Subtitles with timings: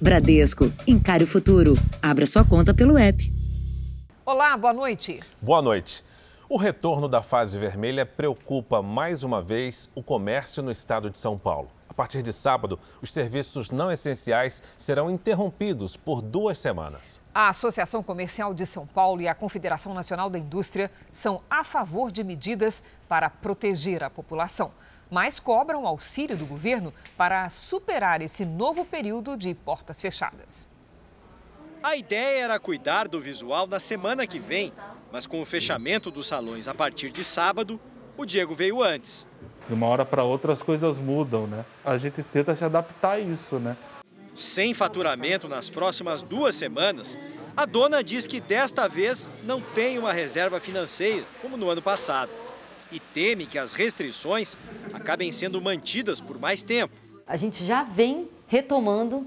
[0.00, 1.74] Bradesco, encare o futuro.
[2.00, 3.32] Abra sua conta pelo app.
[4.24, 5.18] Olá, boa noite.
[5.42, 6.04] Boa noite.
[6.48, 11.36] O retorno da fase vermelha preocupa mais uma vez o comércio no estado de São
[11.36, 11.68] Paulo.
[11.88, 17.20] A partir de sábado, os serviços não essenciais serão interrompidos por duas semanas.
[17.34, 22.12] A Associação Comercial de São Paulo e a Confederação Nacional da Indústria são a favor
[22.12, 24.70] de medidas para proteger a população
[25.10, 30.68] mas cobram auxílio do governo para superar esse novo período de portas fechadas.
[31.82, 34.72] A ideia era cuidar do visual na semana que vem,
[35.12, 37.80] mas com o fechamento dos salões a partir de sábado,
[38.16, 39.26] o Diego veio antes.
[39.68, 41.64] De uma hora para outra as coisas mudam, né?
[41.84, 43.76] A gente tenta se adaptar a isso, né?
[44.34, 47.18] Sem faturamento nas próximas duas semanas,
[47.56, 52.30] a dona diz que desta vez não tem uma reserva financeira, como no ano passado
[52.92, 54.56] e teme que as restrições
[54.92, 56.94] acabem sendo mantidas por mais tempo.
[57.26, 59.26] A gente já vem retomando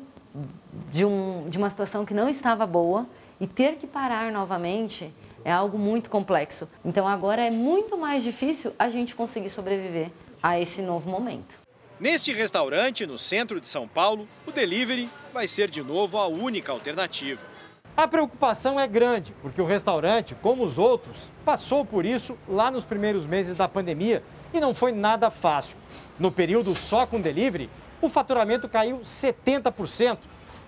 [0.91, 3.07] de, um, de uma situação que não estava boa
[3.39, 5.11] e ter que parar novamente
[5.43, 6.67] é algo muito complexo.
[6.85, 11.59] Então agora é muito mais difícil a gente conseguir sobreviver a esse novo momento.
[11.99, 16.71] Neste restaurante, no centro de São Paulo, o delivery vai ser de novo a única
[16.71, 17.50] alternativa.
[17.95, 22.85] A preocupação é grande, porque o restaurante, como os outros, passou por isso lá nos
[22.85, 25.75] primeiros meses da pandemia e não foi nada fácil.
[26.17, 27.69] No período só com delivery,
[28.01, 30.17] o faturamento caiu 70%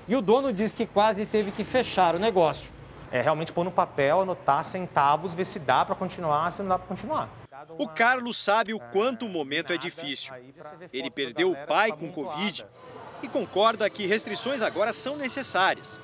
[0.07, 2.69] e o dono diz que quase teve que fechar o negócio.
[3.11, 6.79] É realmente pôr no papel, anotar centavos, ver se dá para continuar, se não dá
[6.79, 7.29] para continuar.
[7.77, 10.33] O Carlos sabe o quanto o momento é difícil.
[10.91, 12.66] Ele perdeu o pai com Covid
[13.21, 16.01] e concorda que restrições agora são necessárias.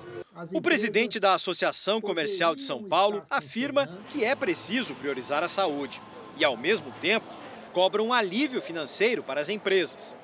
[0.53, 6.01] O presidente da Associação Comercial de São Paulo afirma que é preciso priorizar a saúde
[6.37, 7.25] e, ao mesmo tempo,
[7.73, 10.15] cobra um alívio financeiro para as empresas.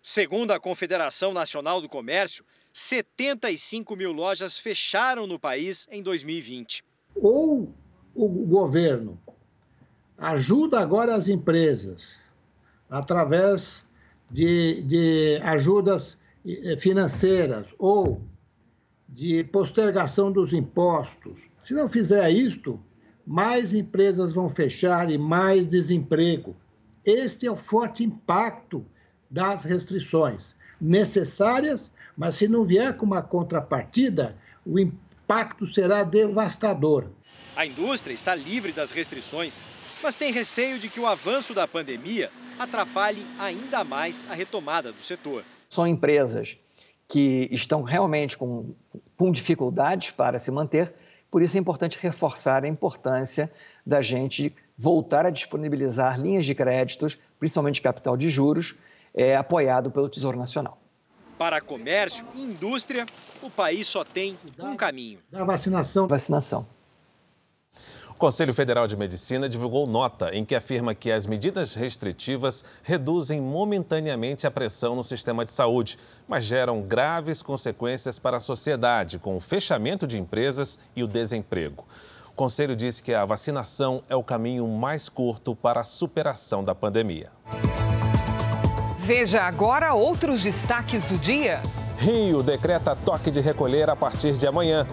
[0.00, 6.82] Segundo a Confederação Nacional do Comércio, 75 mil lojas fecharam no país em 2020.
[7.16, 7.74] Ou
[8.14, 9.20] o governo
[10.16, 12.02] ajuda agora as empresas
[12.88, 13.84] através
[14.30, 16.16] de, de ajudas
[16.46, 18.22] eh, financeiras ou
[19.08, 21.40] de postergação dos impostos.
[21.60, 22.78] Se não fizer isto,
[23.26, 26.54] mais empresas vão fechar e mais desemprego.
[27.04, 28.84] Este é o forte impacto
[29.30, 37.06] das restrições necessárias, mas se não vier com uma contrapartida, o impacto será devastador.
[37.56, 39.60] A indústria está livre das restrições,
[40.02, 45.00] mas tem receio de que o avanço da pandemia atrapalhe ainda mais a retomada do
[45.00, 45.42] setor.
[45.68, 46.56] São empresas
[47.08, 48.74] que estão realmente com,
[49.16, 50.92] com dificuldades para se manter.
[51.30, 53.50] Por isso é importante reforçar a importância
[53.84, 58.76] da gente voltar a disponibilizar linhas de créditos, principalmente capital de juros,
[59.14, 60.78] é, apoiado pelo Tesouro Nacional.
[61.38, 63.06] Para comércio e indústria,
[63.42, 66.06] o país só tem um caminho: a vacinação.
[66.06, 66.66] Vacinação.
[68.18, 73.40] O Conselho Federal de Medicina divulgou nota em que afirma que as medidas restritivas reduzem
[73.40, 75.96] momentaneamente a pressão no sistema de saúde,
[76.26, 81.86] mas geram graves consequências para a sociedade, com o fechamento de empresas e o desemprego.
[82.30, 86.74] O Conselho disse que a vacinação é o caminho mais curto para a superação da
[86.74, 87.30] pandemia.
[88.98, 91.62] Veja agora outros destaques do dia.
[91.98, 94.88] Rio decreta toque de recolher a partir de amanhã.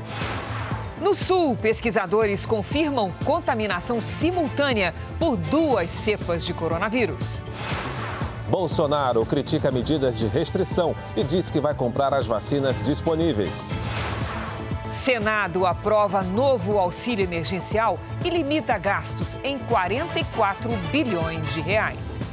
[1.02, 7.44] No Sul, pesquisadores confirmam contaminação simultânea por duas cepas de coronavírus.
[8.48, 13.70] Bolsonaro critica medidas de restrição e diz que vai comprar as vacinas disponíveis.
[14.88, 22.32] Senado aprova novo auxílio emergencial e limita gastos em 44 bilhões de reais.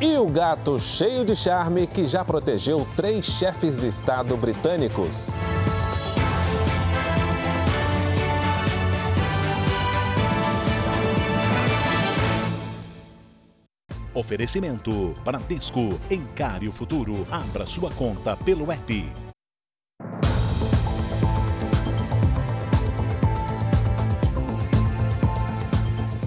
[0.00, 5.32] E o gato cheio de charme que já protegeu três chefes de Estado britânicos.
[14.14, 15.88] Oferecimento Bradesco.
[16.10, 17.26] Encare o futuro.
[17.30, 19.10] Abra sua conta pelo app.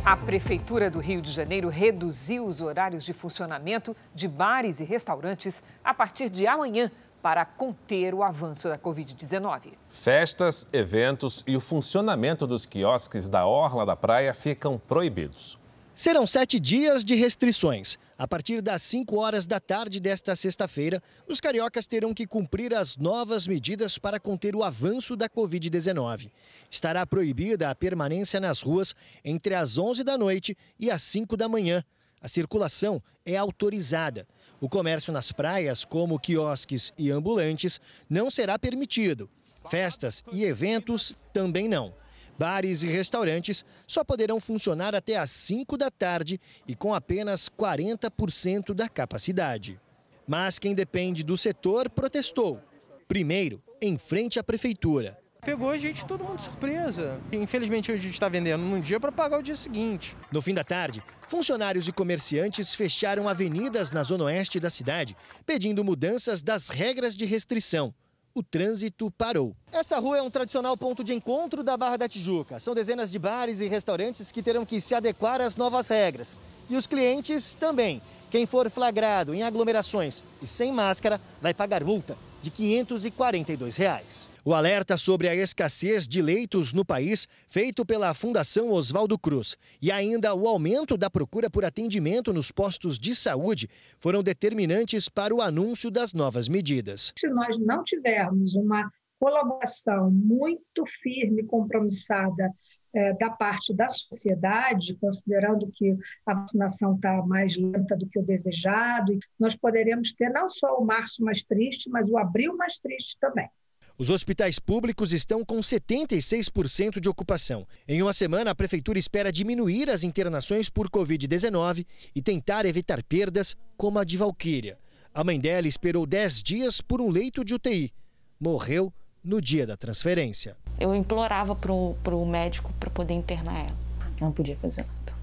[0.03, 5.61] A Prefeitura do Rio de Janeiro reduziu os horários de funcionamento de bares e restaurantes
[5.83, 9.73] a partir de amanhã para conter o avanço da Covid-19.
[9.89, 15.59] Festas, eventos e o funcionamento dos quiosques da Orla da Praia ficam proibidos.
[15.95, 17.97] Serão sete dias de restrições.
[18.17, 22.97] A partir das 5 horas da tarde desta sexta-feira, os cariocas terão que cumprir as
[22.97, 26.29] novas medidas para conter o avanço da Covid-19.
[26.69, 28.93] Estará proibida a permanência nas ruas
[29.23, 31.81] entre as 11 da noite e as 5 da manhã.
[32.21, 34.27] A circulação é autorizada.
[34.59, 39.29] O comércio nas praias, como quiosques e ambulantes, não será permitido.
[39.69, 41.93] Festas e eventos também não.
[42.37, 48.73] Bares e restaurantes só poderão funcionar até às 5 da tarde e com apenas 40%
[48.73, 49.79] da capacidade.
[50.27, 52.59] Mas quem depende do setor protestou.
[53.07, 55.17] Primeiro, em frente à prefeitura.
[55.41, 57.21] Pegou a gente todo mundo de surpresa.
[57.31, 60.17] Infelizmente hoje a gente está vendendo num dia para pagar o dia seguinte.
[60.31, 65.15] No fim da tarde, funcionários e comerciantes fecharam avenidas na zona oeste da cidade,
[65.45, 67.93] pedindo mudanças das regras de restrição
[68.35, 69.55] o trânsito parou.
[69.71, 72.59] Essa rua é um tradicional ponto de encontro da Barra da Tijuca.
[72.59, 76.35] São dezenas de bares e restaurantes que terão que se adequar às novas regras.
[76.69, 78.01] E os clientes também.
[78.29, 84.34] Quem for flagrado em aglomerações e sem máscara vai pagar multa de 542 reais.
[84.47, 89.91] O alerta sobre a escassez de leitos no país, feito pela Fundação Oswaldo Cruz, e
[89.91, 95.41] ainda o aumento da procura por atendimento nos postos de saúde foram determinantes para o
[95.41, 97.11] anúncio das novas medidas.
[97.17, 98.87] Se nós não tivermos uma
[99.19, 102.51] colaboração muito firme e compromissada
[102.93, 108.23] é, da parte da sociedade, considerando que a vacinação está mais lenta do que o
[108.23, 113.17] desejado, nós poderemos ter não só o março mais triste, mas o abril mais triste
[113.19, 113.49] também.
[113.97, 117.65] Os hospitais públicos estão com 76% de ocupação.
[117.87, 123.55] Em uma semana, a prefeitura espera diminuir as internações por Covid-19 e tentar evitar perdas,
[123.77, 124.77] como a de Valquíria.
[125.13, 127.93] A mãe dela esperou 10 dias por um leito de UTI.
[128.37, 128.91] Morreu
[129.23, 130.57] no dia da transferência.
[130.77, 133.77] Eu implorava para o médico para poder internar ela.
[134.19, 135.14] Não podia fazer nada.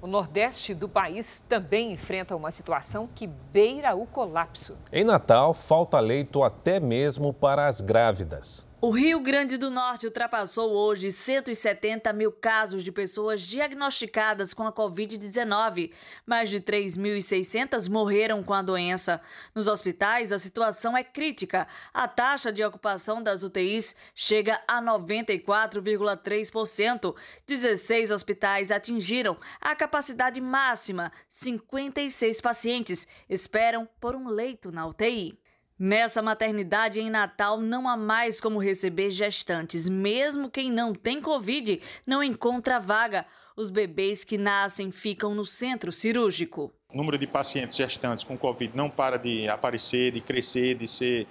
[0.00, 4.76] O Nordeste do país também enfrenta uma situação que beira o colapso.
[4.92, 8.66] Em Natal, falta leito até mesmo para as grávidas.
[8.78, 14.72] O Rio Grande do Norte ultrapassou hoje 170 mil casos de pessoas diagnosticadas com a
[14.72, 15.92] Covid-19.
[16.26, 19.18] Mais de 3.600 morreram com a doença.
[19.54, 21.66] Nos hospitais, a situação é crítica.
[21.92, 27.16] A taxa de ocupação das UTIs chega a 94,3%.
[27.46, 31.10] 16 hospitais atingiram a capacidade máxima.
[31.30, 35.40] 56 pacientes esperam por um leito na UTI.
[35.78, 39.86] Nessa maternidade em Natal não há mais como receber gestantes.
[39.86, 43.26] Mesmo quem não tem Covid não encontra vaga.
[43.54, 46.72] Os bebês que nascem ficam no centro cirúrgico.
[46.88, 51.26] O número de pacientes gestantes com Covid não para de aparecer, de crescer, de ser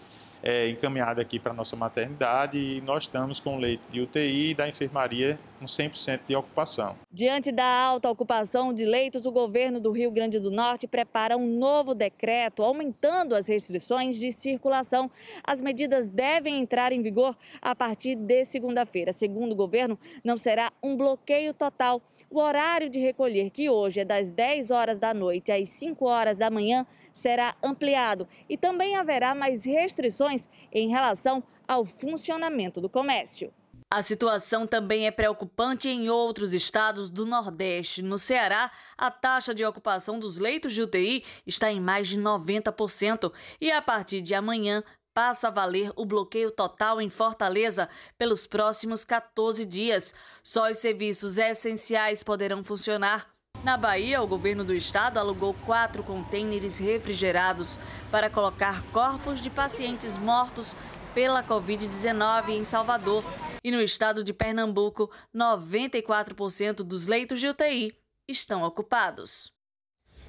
[0.46, 4.54] é, encaminhada aqui para a nossa maternidade e nós estamos com leito de UTI e
[4.54, 6.96] da enfermaria com 100% de ocupação.
[7.12, 11.58] Diante da alta ocupação de leitos, o governo do Rio Grande do Norte prepara um
[11.58, 15.10] novo decreto aumentando as restrições de circulação.
[15.44, 19.12] As medidas devem entrar em vigor a partir de segunda-feira.
[19.12, 22.02] Segundo o governo, não será um bloqueio total.
[22.30, 26.38] O horário de recolher, que hoje é das 10 horas da noite às 5 horas
[26.38, 33.52] da manhã, será ampliado e também haverá mais restrições em relação ao funcionamento do comércio.
[33.90, 38.02] A situação também é preocupante em outros estados do Nordeste.
[38.02, 43.32] No Ceará, a taxa de ocupação dos leitos de UTI está em mais de 90%
[43.62, 44.84] e a partir de amanhã
[45.14, 50.14] passa a valer o bloqueio total em Fortaleza pelos próximos 14 dias.
[50.44, 53.35] Só os serviços essenciais poderão funcionar.
[53.66, 57.80] Na Bahia, o governo do estado alugou quatro contêineres refrigerados
[58.12, 60.76] para colocar corpos de pacientes mortos
[61.16, 63.24] pela Covid-19 em Salvador.
[63.64, 69.55] E no estado de Pernambuco, 94% dos leitos de UTI estão ocupados.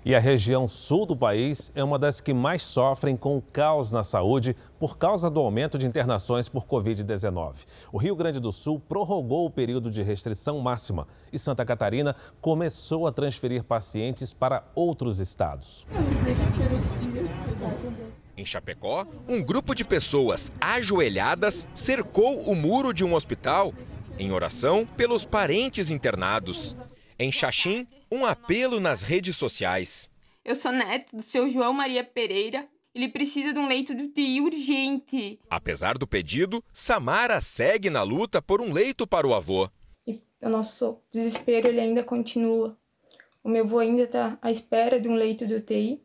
[0.06, 3.90] E a região sul do país é uma das que mais sofrem com o caos
[3.90, 7.66] na saúde por causa do aumento de internações por Covid-19.
[7.90, 13.08] O Rio Grande do Sul prorrogou o período de restrição máxima e Santa Catarina começou
[13.08, 15.84] a transferir pacientes para outros estados.
[18.36, 23.74] Em Chapecó, um grupo de pessoas ajoelhadas cercou o muro de um hospital
[24.20, 26.76] em oração pelos parentes internados.
[27.18, 30.08] Em Xaxim, um apelo nas redes sociais.
[30.44, 32.68] Eu sou neto do seu João Maria Pereira.
[32.94, 35.38] Ele precisa de um leito de UTI urgente.
[35.48, 39.68] Apesar do pedido, Samara segue na luta por um leito para o avô.
[40.06, 42.76] E o nosso desespero ele ainda continua.
[43.42, 46.02] O meu avô ainda está à espera de um leito de UTI.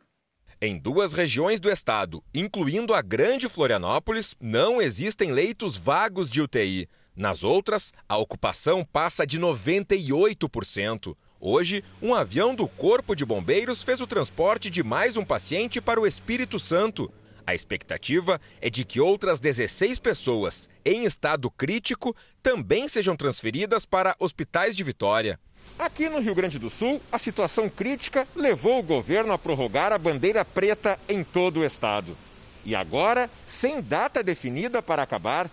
[0.61, 6.87] Em duas regiões do estado, incluindo a Grande Florianópolis, não existem leitos vagos de UTI.
[7.15, 11.15] Nas outras, a ocupação passa de 98%.
[11.39, 15.99] Hoje, um avião do Corpo de Bombeiros fez o transporte de mais um paciente para
[15.99, 17.11] o Espírito Santo.
[17.45, 24.15] A expectativa é de que outras 16 pessoas em estado crítico também sejam transferidas para
[24.19, 25.39] hospitais de Vitória.
[25.77, 29.97] Aqui no Rio Grande do Sul, a situação crítica levou o governo a prorrogar a
[29.97, 32.15] bandeira preta em todo o estado.
[32.63, 35.49] E agora, sem data definida para acabar,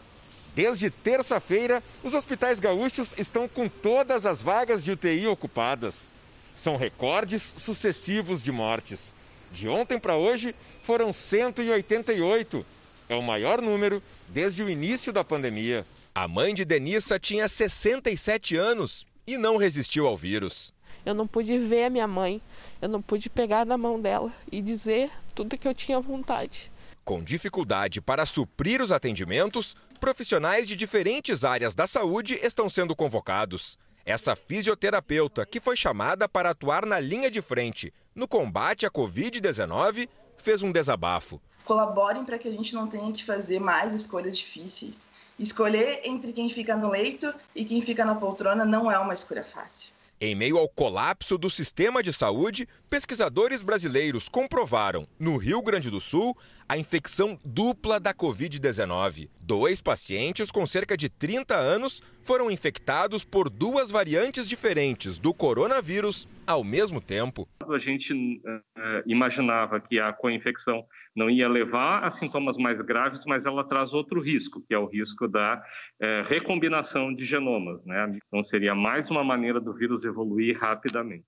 [0.59, 6.11] desde terça-feira, os hospitais gaúchos estão com todas as vagas de UTI ocupadas.
[6.53, 9.15] São recordes sucessivos de mortes.
[9.53, 12.67] De ontem para hoje, foram 188.
[13.09, 15.87] É o maior número desde o início da pandemia.
[16.13, 20.75] A mãe de Denissa tinha 67 anos e não resistiu ao vírus.
[21.07, 22.43] Eu não pude ver a minha mãe,
[22.83, 26.69] eu não pude pegar na mão dela e dizer tudo que eu tinha vontade.
[27.09, 33.79] Com dificuldade para suprir os atendimentos, profissionais de diferentes áreas da saúde estão sendo convocados.
[34.05, 40.07] Essa fisioterapeuta, que foi chamada para atuar na linha de frente no combate à Covid-19,
[40.37, 41.41] fez um desabafo.
[41.65, 45.09] Colaborem para que a gente não tenha que fazer mais escolhas difíceis.
[45.39, 49.43] Escolher entre quem fica no leito e quem fica na poltrona não é uma escolha
[49.43, 49.95] fácil.
[50.21, 56.01] Em meio ao colapso do sistema de saúde, pesquisadores brasileiros comprovaram, no Rio Grande do
[56.01, 56.37] Sul,
[56.69, 59.29] a infecção dupla da Covid-19.
[59.41, 66.27] Dois pacientes com cerca de 30 anos foram infectados por duas variantes diferentes do coronavírus
[66.49, 67.47] ao mesmo tempo.
[67.69, 70.83] A gente uh, imaginava que a co-infecção
[71.15, 74.87] não ia levar a sintomas mais graves, mas ela traz outro risco, que é o
[74.87, 75.63] risco da
[76.01, 77.85] é, recombinação de genomas.
[77.85, 78.19] Né?
[78.27, 81.27] Então, seria mais uma maneira do vírus evoluir rapidamente.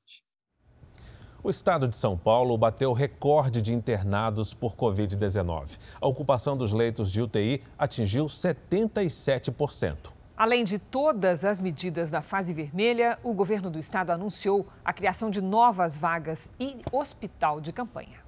[1.43, 5.79] O estado de São Paulo bateu recorde de internados por Covid-19.
[6.01, 10.20] A ocupação dos leitos de UTI atingiu 77%.
[10.41, 15.31] Além de todas as medidas da fase vermelha, o governo do estado anunciou a criação
[15.31, 18.21] de novas vagas em hospital de campanha.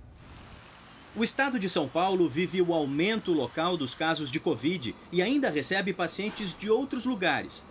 [1.16, 5.48] O estado de São Paulo vive o aumento local dos casos de Covid e ainda
[5.48, 7.64] recebe pacientes de outros lugares.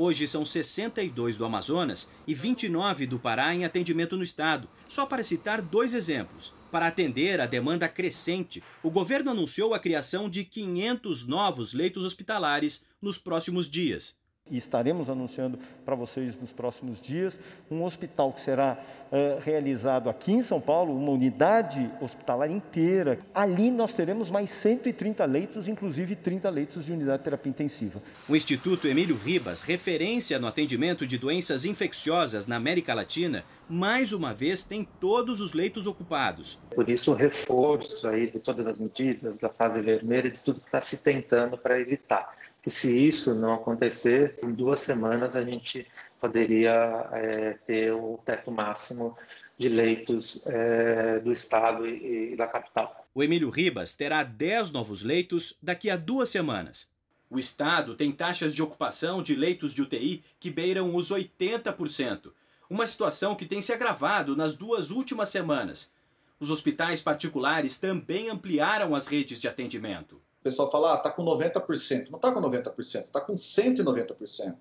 [0.00, 5.24] Hoje são 62 do Amazonas e 29 do Pará em atendimento no estado, só para
[5.24, 6.54] citar dois exemplos.
[6.70, 12.86] Para atender a demanda crescente, o governo anunciou a criação de 500 novos leitos hospitalares
[13.02, 14.16] nos próximos dias
[14.50, 17.40] e estaremos anunciando para vocês nos próximos dias,
[17.70, 18.78] um hospital que será
[19.10, 23.20] uh, realizado aqui em São Paulo, uma unidade hospitalar inteira.
[23.34, 28.02] Ali nós teremos mais 130 leitos, inclusive 30 leitos de unidade de terapia intensiva.
[28.28, 34.32] O Instituto Emílio Ribas, referência no atendimento de doenças infecciosas na América Latina, mais uma
[34.32, 36.58] vez tem todos os leitos ocupados.
[36.74, 40.66] Por isso o reforço aí de todas as medidas da fase vermelha, de tudo que
[40.66, 45.86] está se tentando para evitar que se isso não acontecer, em duas semanas a gente
[46.20, 49.16] poderia é, ter o teto máximo
[49.56, 53.06] de leitos é, do estado e, e da capital.
[53.14, 56.90] O Emílio Ribas terá 10 novos leitos daqui a duas semanas.
[57.30, 62.32] O estado tem taxas de ocupação de leitos de UTI que beiram os 80%,
[62.70, 65.92] uma situação que tem se agravado nas duas últimas semanas.
[66.40, 70.20] Os hospitais particulares também ampliaram as redes de atendimento.
[70.48, 72.08] Pessoal fala, ah, tá com 90%.
[72.08, 74.56] Não está com 90%, está com 190%.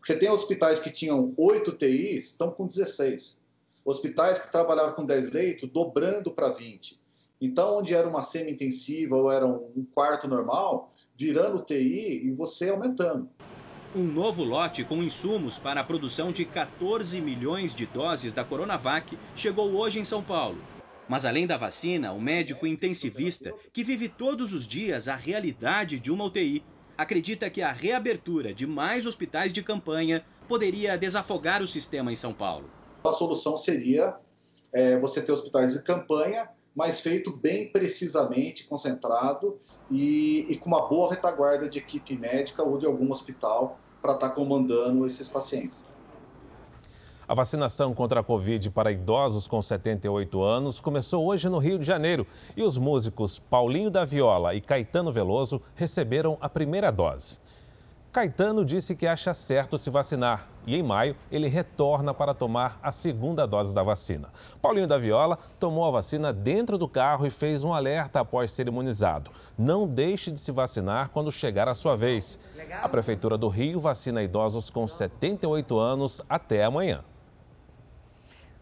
[0.00, 3.40] Você tem hospitais que tinham 8 TIs, estão com 16.
[3.84, 7.00] Hospitais que trabalhavam com 10 leitos, dobrando para 20.
[7.40, 13.28] Então, onde era uma semi-intensiva ou era um quarto normal, virando TI e você aumentando.
[13.92, 19.18] Um novo lote com insumos para a produção de 14 milhões de doses da Coronavac
[19.34, 20.58] chegou hoje em São Paulo.
[21.08, 26.10] Mas além da vacina, o médico intensivista, que vive todos os dias a realidade de
[26.10, 26.64] uma UTI,
[26.96, 32.32] acredita que a reabertura de mais hospitais de campanha poderia desafogar o sistema em São
[32.32, 32.70] Paulo.
[33.04, 34.14] A solução seria
[34.72, 39.58] é, você ter hospitais de campanha, mas feito bem precisamente, concentrado
[39.90, 44.30] e, e com uma boa retaguarda de equipe médica ou de algum hospital para estar
[44.30, 45.86] tá comandando esses pacientes.
[47.26, 51.84] A vacinação contra a Covid para idosos com 78 anos começou hoje no Rio de
[51.84, 57.40] Janeiro e os músicos Paulinho da Viola e Caetano Veloso receberam a primeira dose.
[58.12, 62.92] Caetano disse que acha certo se vacinar e em maio ele retorna para tomar a
[62.92, 64.28] segunda dose da vacina.
[64.60, 68.68] Paulinho da Viola tomou a vacina dentro do carro e fez um alerta após ser
[68.68, 69.30] imunizado.
[69.56, 72.38] Não deixe de se vacinar quando chegar a sua vez.
[72.82, 77.02] A Prefeitura do Rio vacina idosos com 78 anos até amanhã.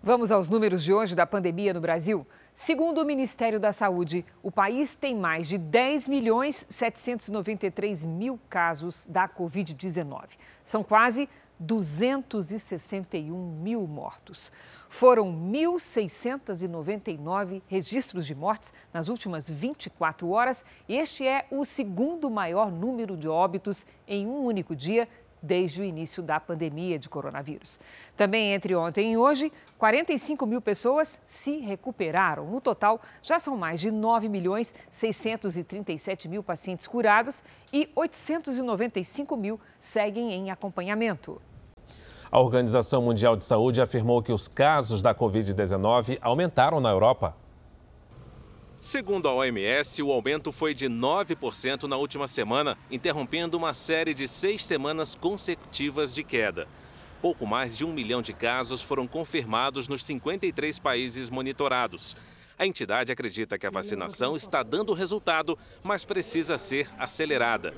[0.04, 2.26] Vamos aos números de hoje da pandemia no Brasil.
[2.56, 9.06] Segundo o Ministério da Saúde, o país tem mais de 10 milhões 793 mil casos
[9.06, 10.30] da Covid-19.
[10.64, 11.28] São quase
[11.60, 14.50] 261 mil mortos.
[14.88, 20.64] Foram 1.699 registros de mortes nas últimas 24 horas.
[20.88, 25.08] Este é o segundo maior número de óbitos em um único dia
[25.42, 27.80] desde o início da pandemia de coronavírus.
[28.16, 32.46] Também entre ontem e hoje, 45 mil pessoas se recuperaram.
[32.46, 39.60] No total, já são mais de 9 milhões 637 mil pacientes curados e 895 mil
[39.80, 41.40] seguem em acompanhamento.
[42.30, 47.36] A Organização Mundial de Saúde afirmou que os casos da Covid-19 aumentaram na Europa.
[48.84, 54.26] Segundo a OMS, o aumento foi de 9% na última semana, interrompendo uma série de
[54.26, 56.66] seis semanas consecutivas de queda.
[57.20, 62.16] Pouco mais de um milhão de casos foram confirmados nos 53 países monitorados.
[62.58, 67.72] A entidade acredita que a vacinação está dando resultado, mas precisa ser acelerada.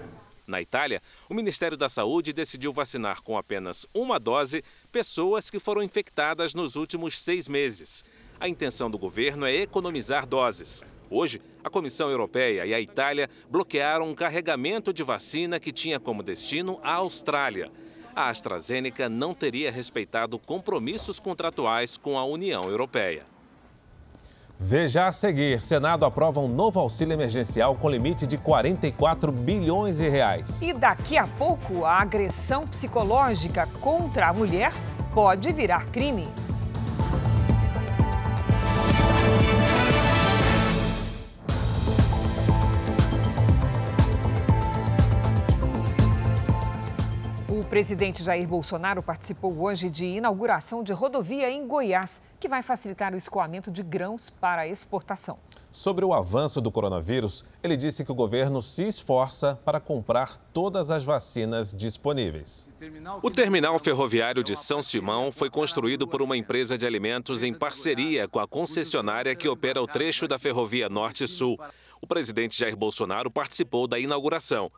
[0.46, 5.82] Na Itália, o Ministério da Saúde decidiu vacinar com apenas uma dose pessoas que foram
[5.82, 8.02] infectadas nos últimos seis meses.
[8.40, 10.82] A intenção do governo é economizar doses.
[11.16, 16.25] Hoje, a Comissão Europeia e a Itália bloquearam um carregamento de vacina que tinha como
[16.25, 17.71] destino a Austrália.
[18.16, 23.23] A AstraZeneca não teria respeitado compromissos contratuais com a União Europeia.
[24.59, 30.09] Veja a seguir, Senado aprova um novo auxílio emergencial com limite de 44 bilhões de
[30.09, 30.61] reais.
[30.61, 34.73] E daqui a pouco, a agressão psicológica contra a mulher
[35.12, 36.26] pode virar crime.
[47.64, 53.14] O presidente Jair Bolsonaro participou hoje de inauguração de rodovia em Goiás, que vai facilitar
[53.14, 55.38] o escoamento de grãos para exportação.
[55.73, 60.90] Sobre o avanço do coronavírus, ele disse que o governo se esforça para comprar todas
[60.90, 62.68] as vacinas disponíveis.
[63.23, 68.28] O terminal ferroviário de São Simão foi construído por uma empresa de alimentos em parceria
[68.28, 71.59] com a concessionária que opera o trecho da ferrovia Norte-Sul.
[72.02, 74.71] O presidente Jair Bolsonaro participou da inauguração.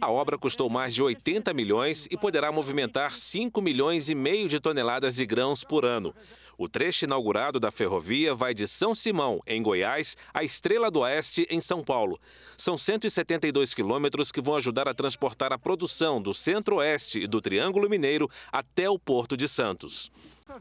[0.00, 4.58] A obra custou mais de 80 milhões e poderá movimentar 5 milhões e meio de
[4.58, 6.14] toneladas de grãos por ano.
[6.56, 11.46] O trecho inaugurado da ferrovia vai de São Simão, em Goiás, a Estrela do Oeste,
[11.48, 12.18] em São Paulo.
[12.56, 17.88] São 172 quilômetros que vão ajudar a transportar a produção do Centro-Oeste e do Triângulo
[17.88, 20.10] Mineiro até o Porto de Santos.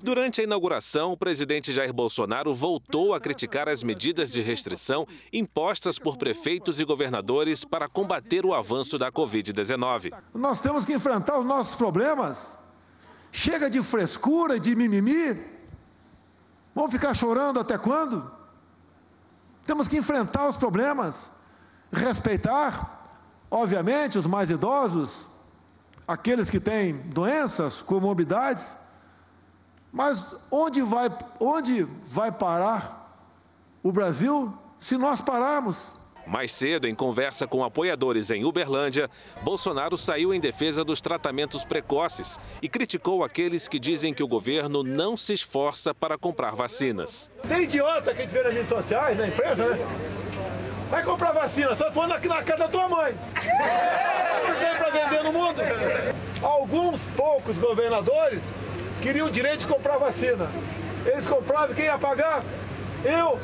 [0.01, 5.97] Durante a inauguração, o presidente Jair Bolsonaro voltou a criticar as medidas de restrição impostas
[5.97, 10.13] por prefeitos e governadores para combater o avanço da Covid-19.
[10.33, 12.57] Nós temos que enfrentar os nossos problemas.
[13.31, 15.39] Chega de frescura, de mimimi.
[16.75, 18.29] Vamos ficar chorando até quando?
[19.65, 21.31] Temos que enfrentar os problemas,
[21.91, 23.19] respeitar,
[23.49, 25.25] obviamente, os mais idosos,
[26.07, 28.75] aqueles que têm doenças, comorbidades
[29.91, 33.21] mas onde vai, onde vai parar
[33.81, 35.97] o Brasil se nós pararmos?
[36.27, 39.09] Mais cedo, em conversa com apoiadores em Uberlândia,
[39.43, 44.83] Bolsonaro saiu em defesa dos tratamentos precoces e criticou aqueles que dizem que o governo
[44.83, 47.31] não se esforça para comprar vacinas.
[47.47, 49.77] Tem idiota que a gente vê nas redes sociais, na empresa, né?
[50.89, 53.15] Vai comprar vacina, só for na, na casa da tua mãe.
[53.35, 55.61] Não tem para vender no mundo.
[56.41, 58.41] Alguns poucos governadores
[59.01, 60.49] queriam o direito de comprar vacina.
[61.05, 62.43] Eles compravam, quem ia pagar?
[63.03, 63.39] Eu.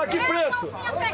[0.00, 0.70] A que preço?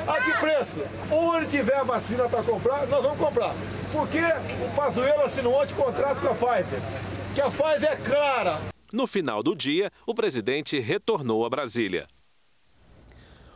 [0.07, 0.81] A que preço?
[1.11, 3.55] Onde tiver vacina para comprar, nós vamos comprar.
[3.91, 6.81] Porque o Pazuello assinou ontem contrato com a Pfizer.
[7.35, 8.61] Que a Pfizer é cara.
[8.93, 12.07] No final do dia, o presidente retornou a Brasília.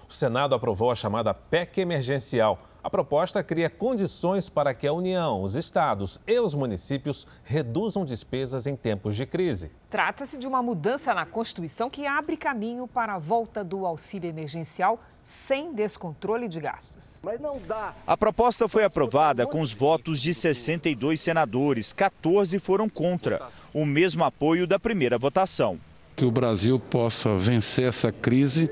[0.09, 5.43] O Senado aprovou a chamada PEC emergencial a proposta cria condições para que a União,
[5.43, 9.71] os estados e os municípios reduzam despesas em tempos de crise.
[9.89, 15.01] Trata-se de uma mudança na Constituição que abre caminho para a volta do auxílio emergencial
[15.23, 17.21] sem descontrole de gastos.
[17.23, 17.95] Mas não dá.
[18.05, 24.25] A proposta foi aprovada com os votos de 62 senadores, 14 foram contra, o mesmo
[24.25, 25.79] apoio da primeira votação.
[26.17, 28.69] Que o Brasil possa vencer essa crise,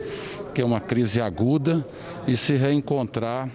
[0.53, 1.87] que é uma crise aguda,
[2.27, 3.49] e se reencontrar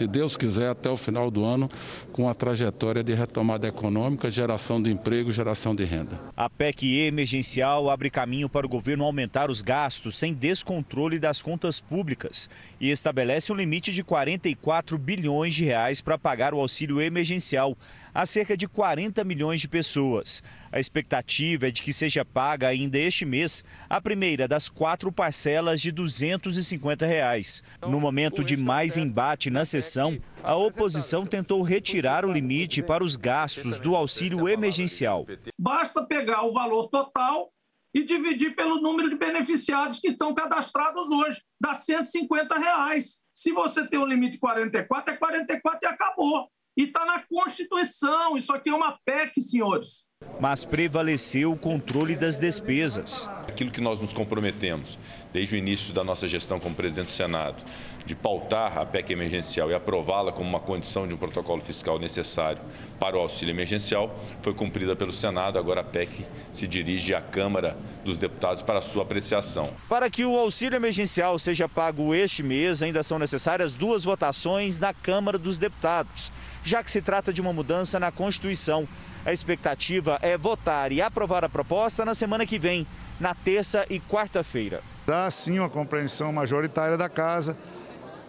[0.00, 1.68] se Deus quiser, até o final do ano,
[2.10, 6.18] com a trajetória de retomada econômica, geração de emprego, geração de renda.
[6.34, 11.80] A PEC emergencial abre caminho para o governo aumentar os gastos sem descontrole das contas
[11.80, 12.48] públicas
[12.80, 17.76] e estabelece um limite de 44 bilhões de reais para pagar o auxílio emergencial
[18.14, 20.42] a cerca de 40 milhões de pessoas.
[20.72, 25.80] A expectativa é de que seja paga ainda este mês a primeira das quatro parcelas
[25.80, 27.62] de 250 reais.
[27.82, 33.16] No momento de mais embate na sessão, a oposição tentou retirar o limite para os
[33.16, 35.26] gastos do auxílio emergencial.
[35.58, 37.50] Basta pegar o valor total
[37.92, 43.20] e dividir pelo número de beneficiados que estão cadastrados hoje, dá 150 reais.
[43.34, 46.48] Se você tem um limite de 44, é 44 e acabou.
[46.76, 48.36] E está na Constituição.
[48.36, 50.06] Isso aqui é uma PEC, senhores.
[50.40, 53.28] Mas prevaleceu o controle das despesas.
[53.48, 54.98] Aquilo que nós nos comprometemos
[55.32, 57.62] desde o início da nossa gestão como presidente do Senado,
[58.04, 62.60] de pautar a PEC emergencial e aprová-la como uma condição de um protocolo fiscal necessário
[62.98, 65.58] para o auxílio emergencial, foi cumprida pelo Senado.
[65.58, 69.70] Agora a PEC se dirige à Câmara dos Deputados para sua apreciação.
[69.88, 74.92] Para que o auxílio emergencial seja pago este mês, ainda são necessárias duas votações na
[74.92, 76.32] Câmara dos Deputados,
[76.64, 78.88] já que se trata de uma mudança na Constituição.
[79.24, 82.86] A expectativa é votar e aprovar a proposta na semana que vem,
[83.20, 84.82] na terça e quarta-feira.
[85.10, 87.56] Dá sim uma compreensão majoritária da casa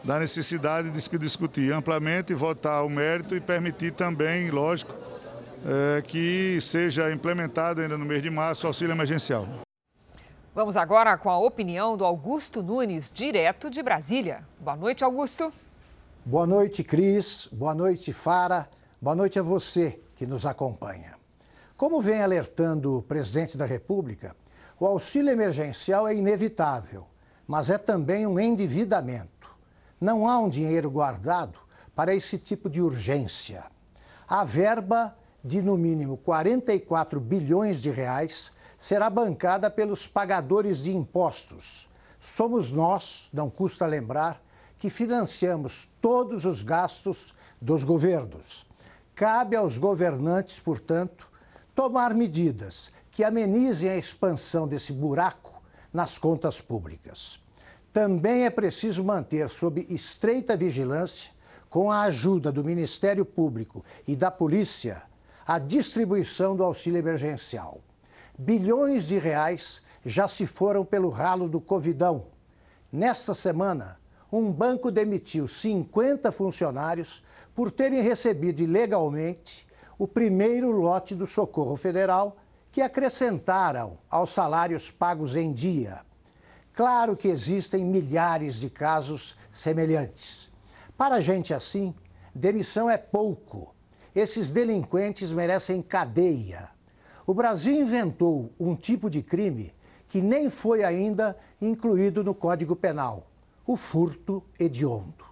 [0.03, 4.91] da necessidade de se discutir amplamente, votar o mérito e permitir também, lógico,
[5.63, 9.47] é, que seja implementado ainda no mês de março o auxílio emergencial.
[10.55, 14.43] Vamos agora com a opinião do Augusto Nunes, direto de Brasília.
[14.59, 15.53] Boa noite, Augusto.
[16.25, 17.47] Boa noite, Cris.
[17.51, 18.67] Boa noite, Fara.
[18.99, 21.13] Boa noite a você que nos acompanha.
[21.77, 24.35] Como vem alertando o presidente da República,
[24.81, 27.05] o auxílio emergencial é inevitável,
[27.45, 29.55] mas é também um endividamento.
[29.99, 31.59] Não há um dinheiro guardado
[31.95, 33.63] para esse tipo de urgência.
[34.27, 41.87] A verba de no mínimo 44 bilhões de reais será bancada pelos pagadores de impostos.
[42.19, 44.41] Somos nós, não custa lembrar,
[44.79, 48.65] que financiamos todos os gastos dos governos.
[49.13, 51.29] Cabe aos governantes, portanto,
[51.75, 55.61] tomar medidas que amenizem a expansão desse buraco
[55.93, 57.39] nas contas públicas.
[57.91, 61.31] Também é preciso manter sob estreita vigilância,
[61.69, 65.03] com a ajuda do Ministério Público e da Polícia,
[65.45, 67.81] a distribuição do auxílio emergencial.
[68.37, 72.25] Bilhões de reais já se foram pelo ralo do Covidão.
[72.91, 73.99] Nesta semana,
[74.31, 82.37] um banco demitiu 50 funcionários por terem recebido ilegalmente o primeiro lote do Socorro Federal
[82.71, 86.01] que acrescentaram aos salários pagos em dia.
[86.73, 90.49] Claro que existem milhares de casos semelhantes.
[90.97, 91.93] Para gente assim,
[92.33, 93.75] demissão é pouco.
[94.15, 96.69] Esses delinquentes merecem cadeia.
[97.25, 99.73] O Brasil inventou um tipo de crime
[100.07, 103.27] que nem foi ainda incluído no Código Penal:
[103.65, 105.30] o furto hediondo.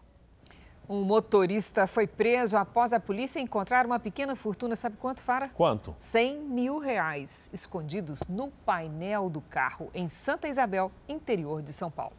[0.90, 4.76] Um motorista foi preso após a polícia encontrar uma pequena fortuna.
[4.76, 5.50] Sabe quanto, Fara?
[5.50, 5.94] Quanto?
[6.00, 12.14] 100 mil reais escondidos no painel do carro em Santa Isabel, interior de São Paulo.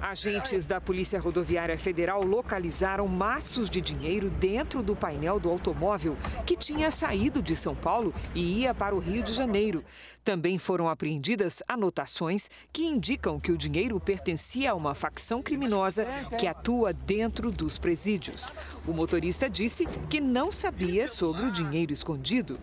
[0.00, 6.56] Agentes da Polícia Rodoviária Federal localizaram maços de dinheiro dentro do painel do automóvel que
[6.56, 9.84] tinha saído de São Paulo e ia para o Rio de Janeiro.
[10.22, 16.06] Também foram apreendidas anotações que indicam que o dinheiro pertencia a uma facção criminosa
[16.38, 18.52] que atua dentro dos presídios.
[18.86, 22.58] O motorista disse que não sabia sobre o dinheiro escondido.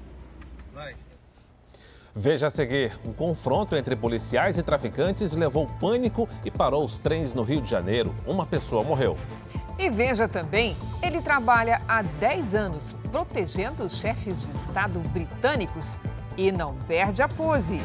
[2.16, 7.34] Veja a seguir: um confronto entre policiais e traficantes levou pânico e parou os trens
[7.34, 8.14] no Rio de Janeiro.
[8.26, 9.16] Uma pessoa morreu.
[9.80, 15.96] E veja também: ele trabalha há 10 anos protegendo os chefes de Estado britânicos
[16.38, 17.80] e não perde a pose.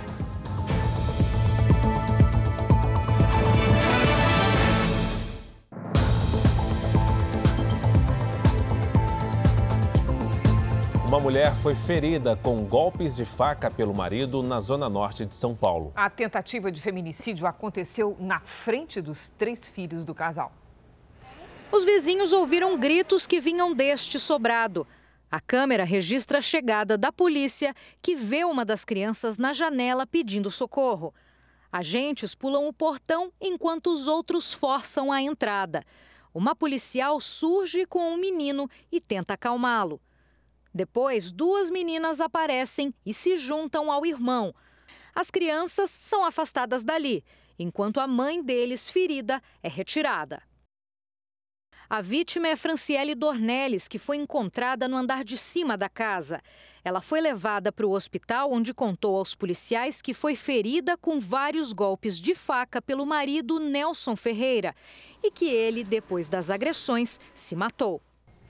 [11.09, 15.55] Uma mulher foi ferida com golpes de faca pelo marido na zona norte de São
[15.55, 15.93] Paulo.
[15.95, 20.51] A tentativa de feminicídio aconteceu na frente dos três filhos do casal.
[21.71, 24.85] Os vizinhos ouviram gritos que vinham deste sobrado.
[25.31, 30.51] A câmera registra a chegada da polícia, que vê uma das crianças na janela pedindo
[30.51, 31.15] socorro.
[31.71, 35.85] Agentes pulam o portão enquanto os outros forçam a entrada.
[36.35, 40.01] Uma policial surge com um menino e tenta acalmá-lo.
[40.77, 44.55] Depois, duas meninas aparecem e se juntam ao irmão.
[45.15, 47.25] As crianças são afastadas dali,
[47.59, 50.43] enquanto a mãe deles, ferida, é retirada.
[51.89, 56.43] A vítima é Franciele Dornelles, que foi encontrada no andar de cima da casa.
[56.85, 61.73] Ela foi levada para o hospital, onde contou aos policiais que foi ferida com vários
[61.73, 64.75] golpes de faca pelo marido Nelson Ferreira
[65.25, 68.03] e que ele, depois das agressões, se matou.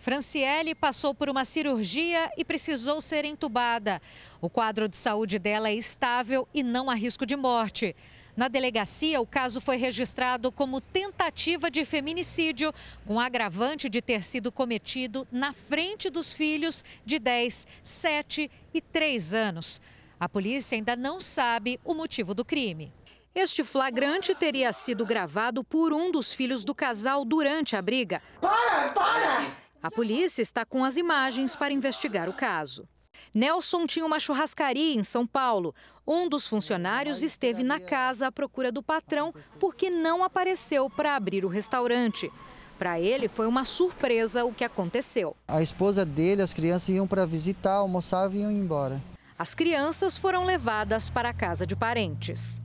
[0.06, 4.00] Franciele passou por uma cirurgia e precisou ser entubada.
[4.40, 7.96] O quadro de saúde dela é estável e não há risco de morte.
[8.36, 12.72] Na delegacia, o caso foi registrado como tentativa de feminicídio,
[13.04, 19.34] com agravante de ter sido cometido na frente dos filhos de 10, 7 e 3
[19.34, 19.82] anos.
[20.20, 22.92] A polícia ainda não sabe o motivo do crime.
[23.34, 28.22] Este flagrante teria sido gravado por um dos filhos do casal durante a briga.
[28.40, 29.65] Para, para!
[29.82, 32.88] A polícia está com as imagens para investigar o caso.
[33.34, 35.74] Nelson tinha uma churrascaria em São Paulo.
[36.06, 41.44] Um dos funcionários esteve na casa à procura do patrão porque não apareceu para abrir
[41.44, 42.30] o restaurante.
[42.78, 45.36] Para ele foi uma surpresa o que aconteceu.
[45.48, 49.02] A esposa dele, as crianças iam para visitar, almoçavam e iam embora.
[49.38, 52.60] As crianças foram levadas para a casa de parentes.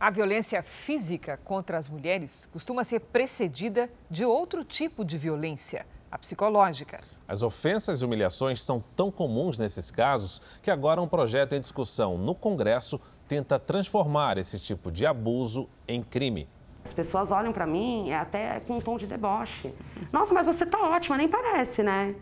[0.00, 6.16] A violência física contra as mulheres costuma ser precedida de outro tipo de violência, a
[6.16, 7.02] psicológica.
[7.28, 12.16] As ofensas e humilhações são tão comuns nesses casos que agora um projeto em discussão
[12.16, 16.48] no Congresso tenta transformar esse tipo de abuso em crime.
[16.82, 19.70] As pessoas olham para mim até com um tom de deboche.
[20.10, 22.16] Nossa, mas você tá ótima, nem parece, né?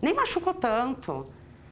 [0.00, 1.26] Nem machucou tanto.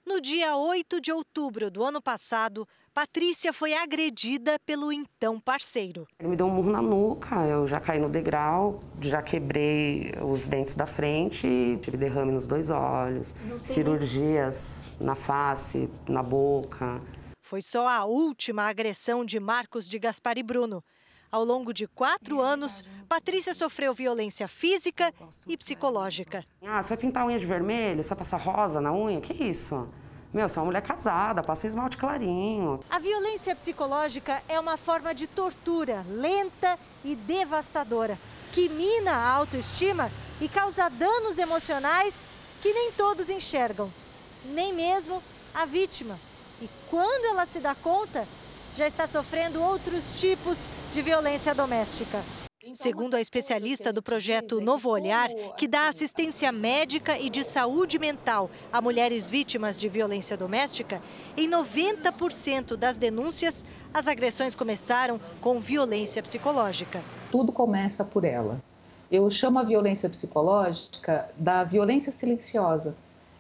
[0.05, 6.09] No dia 8 de outubro do ano passado, Patrícia foi agredida pelo então parceiro.
[6.19, 10.47] Ele me deu um murro na nuca, eu já caí no degrau, já quebrei os
[10.47, 17.03] dentes da frente, tive derrame nos dois olhos, cirurgias na face, na boca.
[17.43, 20.83] Foi só a última agressão de Marcos de Gaspar e Bruno.
[21.31, 25.13] Ao longo de quatro anos, Patrícia sofreu violência física
[25.47, 26.47] e psicológica.
[26.63, 28.03] Ah, você vai pintar a unha de vermelho?
[28.03, 29.21] Você vai passar rosa na unha?
[29.21, 29.87] Que isso?
[30.33, 32.81] Meu, você é uma mulher casada, passa um esmalte clarinho.
[32.91, 38.19] A violência psicológica é uma forma de tortura lenta e devastadora,
[38.53, 40.11] que mina a autoestima
[40.41, 42.25] e causa danos emocionais
[42.61, 43.93] que nem todos enxergam,
[44.45, 45.23] nem mesmo
[45.55, 46.19] a vítima.
[46.61, 48.27] E quando ela se dá conta,
[48.77, 52.23] já está sofrendo outros tipos de violência doméstica.
[52.73, 58.51] Segundo a especialista do projeto Novo Olhar, que dá assistência médica e de saúde mental
[58.73, 61.03] a mulheres vítimas de violência doméstica,
[61.37, 67.03] em 90% das denúncias, as agressões começaram com violência psicológica.
[67.31, 68.61] Tudo começa por ela.
[69.11, 72.97] Eu chamo a violência psicológica da violência silenciosa,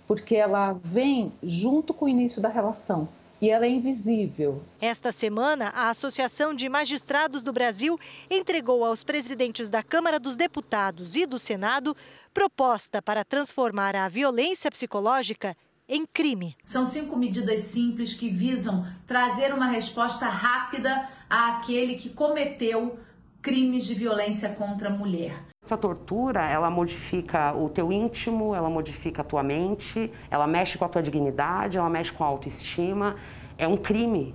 [0.06, 3.08] porque ela vem junto com o início da relação
[3.40, 4.62] e ela é invisível.
[4.81, 7.99] Esta semana, a Associação de Magistrados do Brasil
[8.31, 11.96] entregou aos presidentes da Câmara dos Deputados e do Senado
[12.33, 15.57] proposta para transformar a violência psicológica
[15.88, 16.57] em crime.
[16.64, 22.99] São cinco medidas simples que visam trazer uma resposta rápida àquele que cometeu
[23.40, 25.40] crimes de violência contra a mulher.
[25.66, 30.85] Essa tortura, ela modifica o teu íntimo, ela modifica a tua mente, ela mexe com
[30.85, 33.16] a tua dignidade, ela mexe com a autoestima.
[33.59, 34.33] É um crime.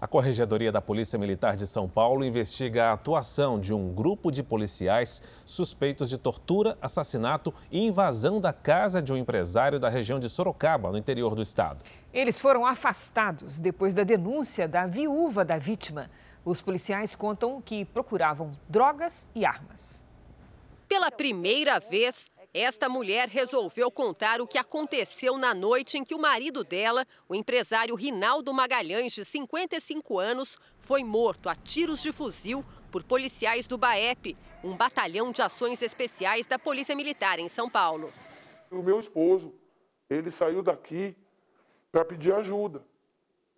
[0.00, 4.42] A Corregedoria da Polícia Militar de São Paulo investiga a atuação de um grupo de
[4.42, 10.30] policiais suspeitos de tortura, assassinato e invasão da casa de um empresário da região de
[10.30, 11.84] Sorocaba, no interior do estado.
[12.10, 16.08] Eles foram afastados depois da denúncia da viúva da vítima.
[16.50, 20.04] Os policiais contam que procuravam drogas e armas.
[20.88, 26.18] Pela primeira vez, esta mulher resolveu contar o que aconteceu na noite em que o
[26.18, 32.64] marido dela, o empresário Rinaldo Magalhães, de 55 anos, foi morto a tiros de fuzil
[32.90, 38.12] por policiais do BAEP, um batalhão de ações especiais da Polícia Militar em São Paulo.
[38.72, 39.54] O meu esposo,
[40.10, 41.14] ele saiu daqui
[41.92, 42.89] para pedir ajuda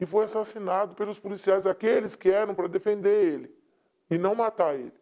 [0.02, 3.54] e foi assassinado pelos policiais, aqueles que eram para defender ele
[4.10, 4.92] e não matar ele.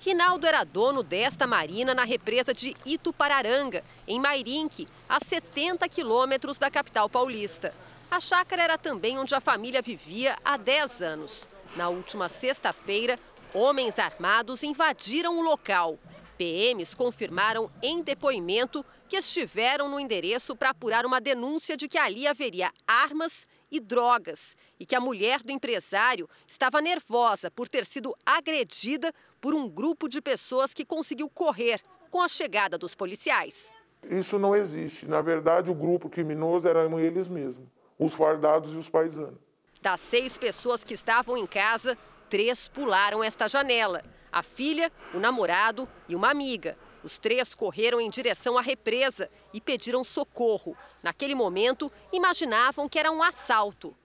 [0.00, 6.68] Rinaldo era dono desta marina na represa de Itupararanga, em Mairinque, a 70 quilômetros da
[6.68, 7.72] capital paulista.
[8.10, 11.48] A chácara era também onde a família vivia há 10 anos.
[11.76, 13.16] Na última sexta-feira,
[13.54, 16.00] homens armados invadiram o local.
[16.36, 22.26] PMs confirmaram em depoimento que estiveram no endereço para apurar uma denúncia de que ali
[22.26, 28.14] haveria armas e drogas e que a mulher do empresário estava nervosa por ter sido
[28.24, 33.72] agredida por um grupo de pessoas que conseguiu correr com a chegada dos policiais.
[34.08, 35.06] Isso não existe.
[35.06, 39.38] Na verdade, o grupo criminoso eram eles mesmos, os fardados e os paisanos.
[39.80, 41.96] Das seis pessoas que estavam em casa,
[42.28, 44.02] três pularam esta janela:
[44.32, 46.76] a filha, o namorado e uma amiga.
[47.02, 50.76] Os três correram em direção à represa e pediram socorro.
[51.02, 53.96] Naquele momento, imaginavam que era um assalto.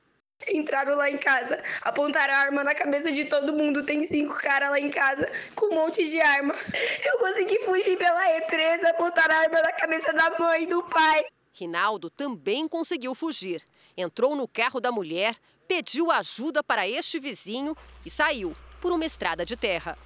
[0.47, 3.85] Entraram lá em casa, apontaram a arma na cabeça de todo mundo.
[3.85, 6.53] Tem cinco caras lá em casa com um monte de arma.
[7.03, 11.25] Eu consegui fugir pela represa, apontaram a arma na cabeça da mãe e do pai.
[11.53, 13.63] Rinaldo também conseguiu fugir.
[13.95, 15.35] Entrou no carro da mulher,
[15.67, 17.75] pediu ajuda para este vizinho
[18.05, 19.97] e saiu por uma estrada de terra.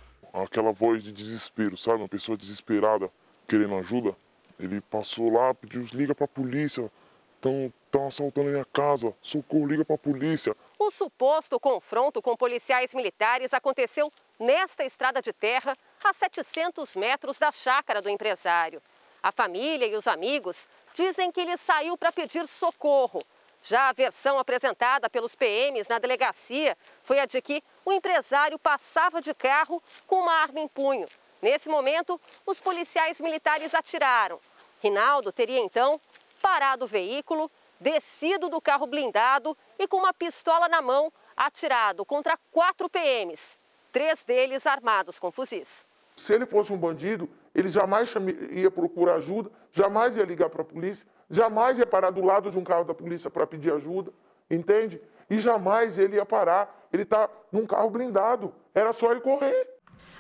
[0.44, 1.98] Aquela voz de desespero, sabe?
[1.98, 3.10] Uma pessoa desesperada
[3.48, 4.16] querendo ajuda.
[4.60, 6.92] Ele passou lá, pediu, liga para a polícia.
[7.36, 9.14] Estão estão assaltando a minha casa.
[9.22, 10.56] Socorro, liga para a polícia.
[10.78, 17.52] O suposto confronto com policiais militares aconteceu nesta estrada de terra a 700 metros da
[17.52, 18.82] chácara do empresário.
[19.22, 23.24] A família e os amigos dizem que ele saiu para pedir socorro.
[23.64, 29.22] Já a versão apresentada pelos PMs na delegacia foi a de que o empresário passava
[29.22, 31.08] de carro com uma arma em punho.
[31.42, 34.38] Nesse momento, os policiais militares atiraram.
[34.84, 35.98] Rinaldo teria então
[36.42, 42.38] parado o veículo, descido do carro blindado e com uma pistola na mão atirado contra
[42.52, 43.58] quatro PMs,
[43.94, 45.86] três deles armados com fuzis.
[46.18, 48.14] Se ele fosse um bandido, ele jamais
[48.52, 52.60] ia procurar ajuda, jamais ia ligar para a polícia, jamais ia parar do lado de
[52.60, 54.12] um carro da polícia para pedir ajuda,
[54.52, 55.02] entende?
[55.30, 56.88] E jamais ele ia parar.
[56.92, 58.54] Ele está num carro blindado.
[58.74, 59.68] Era só ele correr.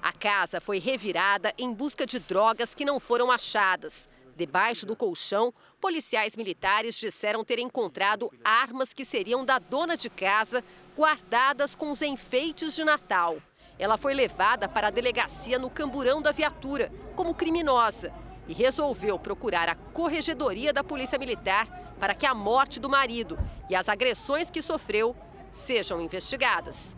[0.01, 4.09] A casa foi revirada em busca de drogas que não foram achadas.
[4.35, 10.63] Debaixo do colchão, policiais militares disseram ter encontrado armas que seriam da dona de casa,
[10.95, 13.37] guardadas com os enfeites de Natal.
[13.79, 18.13] Ela foi levada para a delegacia no camburão da viatura, como criminosa,
[18.47, 23.37] e resolveu procurar a corregedoria da Polícia Militar para que a morte do marido
[23.69, 25.15] e as agressões que sofreu
[25.51, 26.95] sejam investigadas.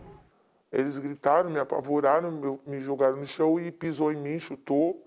[0.72, 5.04] Eles gritaram, me apavoraram, me jogaram no chão e pisou em mim, chutou.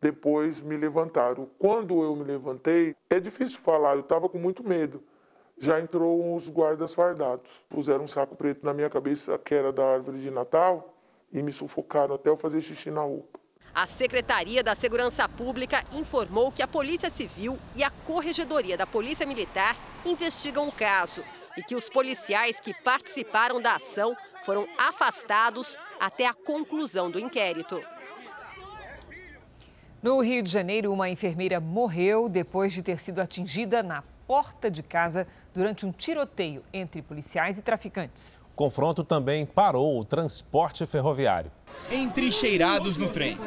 [0.00, 1.50] Depois me levantaram.
[1.58, 5.02] Quando eu me levantei, é difícil falar, eu estava com muito medo.
[5.58, 7.50] Já entrou os guardas fardados.
[7.68, 10.94] Puseram um saco preto na minha cabeça, que era da árvore de Natal,
[11.32, 13.37] e me sufocaram até eu fazer xixi na roupa.
[13.78, 19.24] A Secretaria da Segurança Pública informou que a Polícia Civil e a Corregedoria da Polícia
[19.24, 21.22] Militar investigam o caso
[21.56, 27.80] e que os policiais que participaram da ação foram afastados até a conclusão do inquérito.
[30.02, 34.82] No Rio de Janeiro, uma enfermeira morreu depois de ter sido atingida na porta de
[34.82, 38.40] casa durante um tiroteio entre policiais e traficantes.
[38.54, 41.52] O confronto também parou o transporte ferroviário.
[41.90, 43.38] Entrincheirados no trem.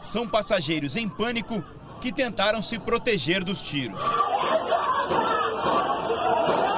[0.00, 1.62] São passageiros em pânico
[2.00, 4.00] que tentaram se proteger dos tiros.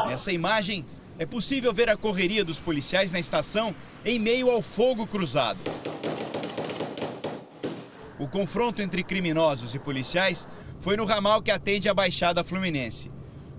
[0.09, 0.85] Nessa imagem,
[1.19, 5.59] é possível ver a correria dos policiais na estação em meio ao fogo cruzado.
[8.19, 10.47] O confronto entre criminosos e policiais
[10.81, 13.11] foi no ramal que atende a Baixada Fluminense.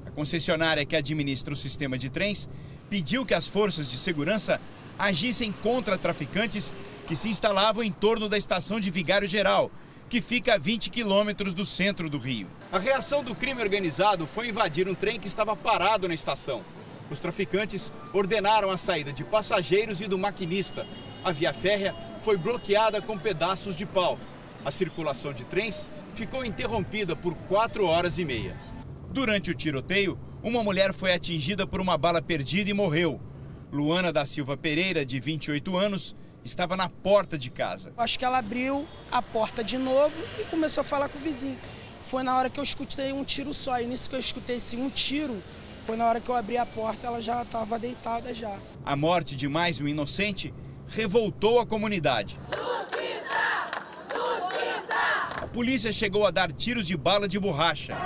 [0.05, 2.47] A concessionária que administra o sistema de trens
[2.89, 4.61] pediu que as forças de segurança
[4.97, 6.73] agissem contra traficantes
[7.07, 9.71] que se instalavam em torno da estação de Vigário Geral,
[10.09, 12.47] que fica a 20 quilômetros do centro do Rio.
[12.71, 16.63] A reação do crime organizado foi invadir um trem que estava parado na estação.
[17.09, 20.85] Os traficantes ordenaram a saída de passageiros e do maquinista.
[21.23, 24.17] A via férrea foi bloqueada com pedaços de pau.
[24.63, 28.55] A circulação de trens ficou interrompida por quatro horas e meia.
[29.11, 33.21] Durante o tiroteio, uma mulher foi atingida por uma bala perdida e morreu.
[33.75, 37.91] Luana da Silva Pereira, de 28 anos, estava na porta de casa.
[37.97, 41.57] Acho que ela abriu a porta de novo e começou a falar com o vizinho.
[42.01, 43.77] Foi na hora que eu escutei um tiro só.
[43.81, 45.43] E nisso que eu escutei esse um tiro,
[45.83, 48.57] foi na hora que eu abri a porta, ela já estava deitada já.
[48.85, 50.53] A morte de mais um inocente
[50.87, 52.37] revoltou a comunidade.
[52.47, 53.71] Justiça!
[54.03, 55.43] Justiça!
[55.43, 57.97] A polícia chegou a dar tiros de bala de borracha.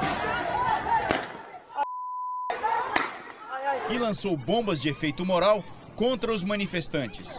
[3.92, 5.64] E lançou bombas de efeito moral
[5.96, 7.30] contra os manifestantes.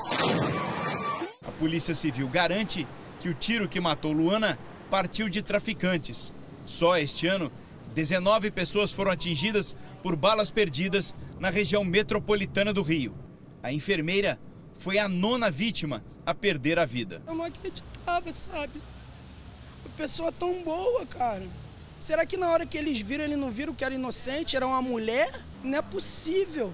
[1.47, 2.87] A Polícia Civil garante
[3.21, 4.59] que o tiro que matou Luana
[4.91, 6.33] partiu de traficantes.
[6.67, 7.53] Só este ano,
[7.95, 13.15] 19 pessoas foram atingidas por balas perdidas na região metropolitana do Rio.
[13.63, 14.39] A enfermeira
[14.75, 17.23] foi a nona vítima a perder a vida.
[17.27, 18.81] Eu não acreditava, sabe?
[19.85, 21.47] Uma pessoa tão boa, cara.
[22.01, 24.81] Será que na hora que eles viram, eles não viram que era inocente, era uma
[24.81, 25.45] mulher?
[25.63, 26.73] Não é possível.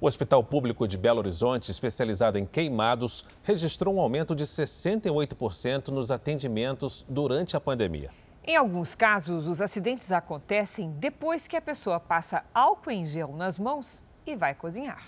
[0.00, 6.10] O Hospital Público de Belo Horizonte, especializado em queimados, registrou um aumento de 68% nos
[6.10, 8.10] atendimentos durante a pandemia.
[8.42, 13.58] Em alguns casos, os acidentes acontecem depois que a pessoa passa álcool em gel nas
[13.58, 15.04] mãos e vai cozinhar.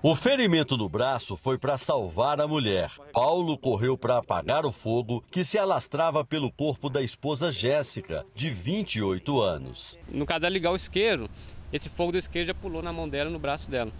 [0.00, 2.92] O ferimento no braço foi para salvar a mulher.
[3.12, 8.48] Paulo correu para apagar o fogo que se alastrava pelo corpo da esposa Jéssica, de
[8.48, 9.98] 28 anos.
[10.08, 11.28] No caso de ligar o isqueiro,
[11.72, 13.90] esse fogo do isqueiro já pulou na mão dela, no braço dela.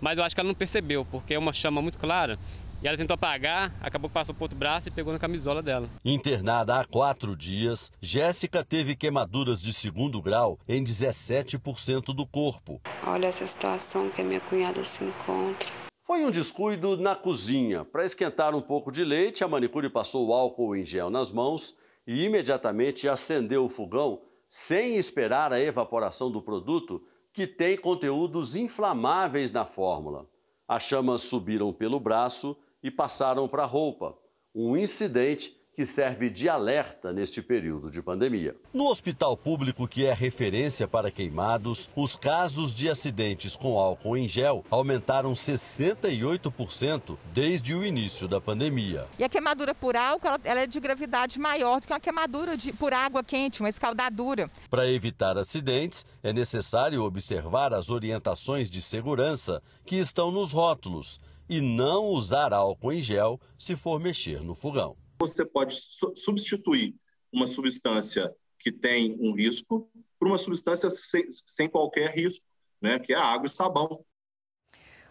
[0.00, 2.38] Mas eu acho que ela não percebeu, porque é uma chama muito clara.
[2.82, 5.86] E ela tentou apagar, acabou que passou para outro braço e pegou na camisola dela.
[6.02, 12.80] Internada há quatro dias, Jéssica teve queimaduras de segundo grau em 17% do corpo.
[13.06, 15.68] Olha essa situação que a minha cunhada se encontra.
[16.02, 17.84] Foi um descuido na cozinha.
[17.84, 21.74] Para esquentar um pouco de leite, a manicure passou o álcool em gel nas mãos
[22.06, 29.52] e imediatamente acendeu o fogão sem esperar a evaporação do produto, que tem conteúdos inflamáveis
[29.52, 30.26] na fórmula.
[30.66, 34.16] As chamas subiram pelo braço e passaram para a roupa.
[34.54, 38.54] Um incidente que serve de alerta neste período de pandemia.
[38.70, 44.28] No hospital público, que é referência para queimados, os casos de acidentes com álcool em
[44.28, 49.06] gel aumentaram 68% desde o início da pandemia.
[49.18, 52.72] E a queimadura por álcool ela é de gravidade maior do que uma queimadura de,
[52.72, 54.50] por água quente, uma escaldadura.
[54.68, 61.18] Para evitar acidentes, é necessário observar as orientações de segurança que estão nos rótulos
[61.50, 65.76] e não usar álcool em gel se for mexer no fogão você pode
[66.16, 66.94] substituir
[67.30, 72.44] uma substância que tem um risco por uma substância sem, sem qualquer risco,
[72.80, 74.02] né, que é a água e sabão.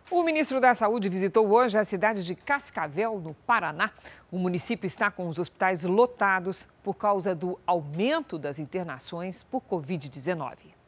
[0.10, 3.92] O ministro da Saúde visitou hoje a cidade de Cascavel, no Paraná.
[4.32, 10.79] O município está com os hospitais lotados por causa do aumento das internações por Covid-19.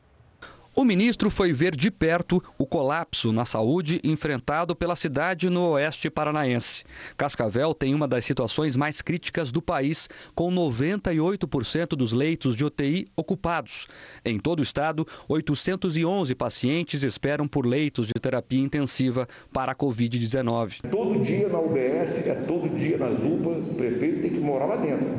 [0.73, 6.09] O ministro foi ver de perto o colapso na saúde enfrentado pela cidade no oeste
[6.09, 6.85] paranaense.
[7.17, 13.09] Cascavel tem uma das situações mais críticas do país, com 98% dos leitos de UTI
[13.17, 13.85] ocupados.
[14.23, 20.89] Em todo o estado, 811 pacientes esperam por leitos de terapia intensiva para a Covid-19.
[20.89, 24.77] Todo dia na UBS, é todo dia nas UPA, o prefeito tem que morar lá
[24.77, 25.09] dentro,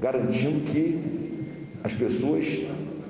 [0.00, 2.60] garantindo que as pessoas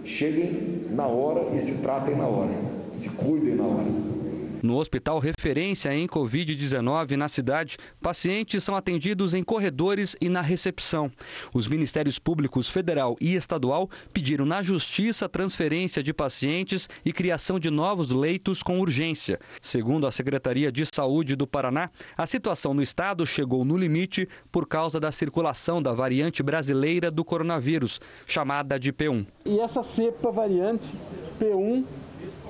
[0.05, 2.53] cheguem na hora e se tratem na hora,
[2.97, 4.22] se cuidem na hora.
[4.63, 11.11] No hospital referência em Covid-19 na cidade, pacientes são atendidos em corredores e na recepção.
[11.53, 17.71] Os Ministérios Públicos Federal e Estadual pediram na Justiça transferência de pacientes e criação de
[17.71, 19.41] novos leitos com urgência.
[19.61, 24.69] Segundo a Secretaria de Saúde do Paraná, a situação no estado chegou no limite por
[24.69, 29.27] causa da circulação da variante brasileira do coronavírus, chamada de P1.
[29.45, 30.95] E essa cepa variante
[31.41, 31.85] P1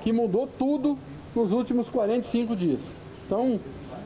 [0.03, 0.99] que mudou tudo
[1.35, 2.95] nos últimos 45 dias.
[3.25, 3.59] Então,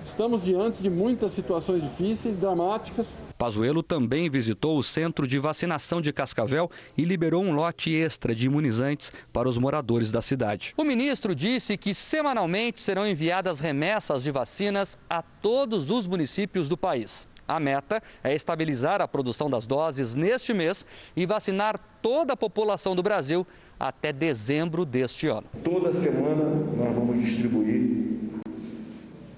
[0.05, 3.17] estamos diante de muitas situações difíceis, dramáticas.
[3.37, 8.47] Pazuello também visitou o centro de vacinação de Cascavel e liberou um lote extra de
[8.47, 10.73] imunizantes para os moradores da cidade.
[10.77, 16.77] O ministro disse que semanalmente serão enviadas remessas de vacinas a todos os municípios do
[16.77, 17.27] país.
[17.47, 22.93] A meta é estabilizar a produção das doses neste mês e vacinar toda a população
[22.93, 23.47] do Brasil
[23.79, 25.45] até dezembro deste ano.
[25.63, 26.43] Toda semana
[26.77, 28.07] nós vamos distribuir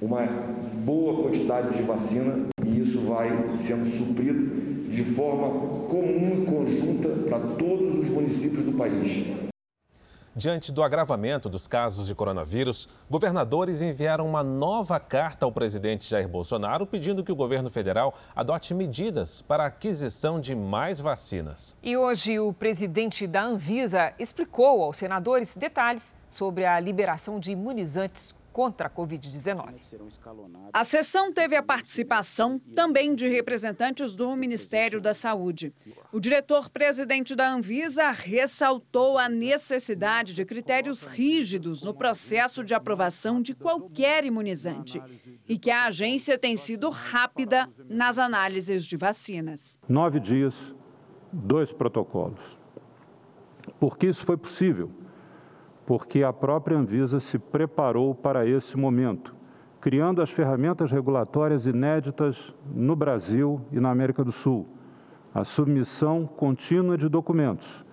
[0.02, 0.26] uma
[0.86, 7.40] boa quantidade de vacina e isso vai sendo suprido de forma comum e conjunta para
[7.40, 9.26] todos os municípios do país.
[10.40, 16.30] Diante do agravamento dos casos de coronavírus, governadores enviaram uma nova carta ao presidente Jair
[16.30, 21.76] Bolsonaro pedindo que o governo federal adote medidas para a aquisição de mais vacinas.
[21.84, 28.34] E hoje o presidente da Anvisa explicou aos senadores detalhes sobre a liberação de imunizantes
[28.52, 29.76] contra a Covid-19.
[30.74, 35.74] A sessão teve a participação também de representantes do Ministério da Saúde.
[36.12, 43.54] O diretor-presidente da Anvisa ressaltou a necessidade de critérios rígidos no processo de aprovação de
[43.54, 45.02] qualquer imunizante
[45.48, 49.80] e que a agência tem sido rápida nas análises de vacinas.
[49.88, 50.56] Nove dias,
[51.32, 52.58] dois protocolos.
[53.80, 54.92] Por que isso foi possível?
[55.90, 59.36] Porque a própria Anvisa se preparou para esse momento,
[59.82, 64.68] criando as ferramentas regulatórias inéditas no Brasil e na América do Sul,
[65.34, 67.84] a submissão contínua de documentos,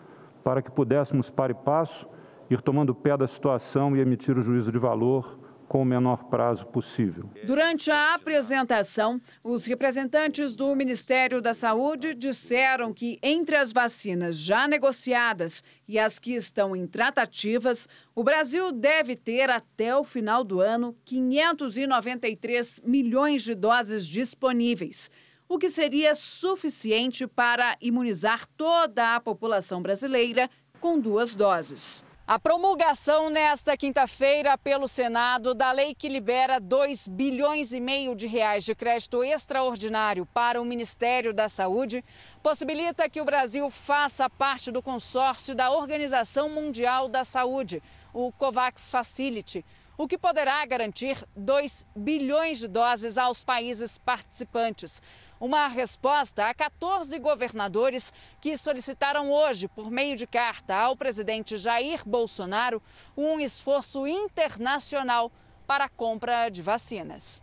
[0.45, 2.07] para que pudéssemos, para e passo,
[2.51, 5.39] ir tomando pé da situação e emitir o juízo de valor
[5.69, 7.29] com o menor prazo possível.
[7.45, 14.67] Durante a apresentação, os representantes do Ministério da Saúde disseram que entre as vacinas já
[14.69, 20.61] negociadas e as que estão em tratativas, o Brasil deve ter até o final do
[20.61, 25.11] ano 593 milhões de doses disponíveis,
[25.49, 30.51] o que seria suficiente para imunizar toda a população brasileira
[30.81, 32.05] com duas doses.
[32.29, 38.27] A promulgação nesta quinta-feira pelo Senado da lei que libera 2 bilhões e meio de
[38.27, 42.05] reais de crédito extraordinário para o Ministério da Saúde
[42.43, 47.81] possibilita que o Brasil faça parte do consórcio da Organização Mundial da Saúde,
[48.13, 49.65] o COVAX Facility,
[49.97, 55.01] o que poderá garantir 2 bilhões de doses aos países participantes
[55.41, 62.03] uma resposta a 14 governadores que solicitaram hoje, por meio de carta ao presidente Jair
[62.07, 62.83] Bolsonaro,
[63.17, 65.31] um esforço internacional
[65.67, 67.43] para a compra de vacinas.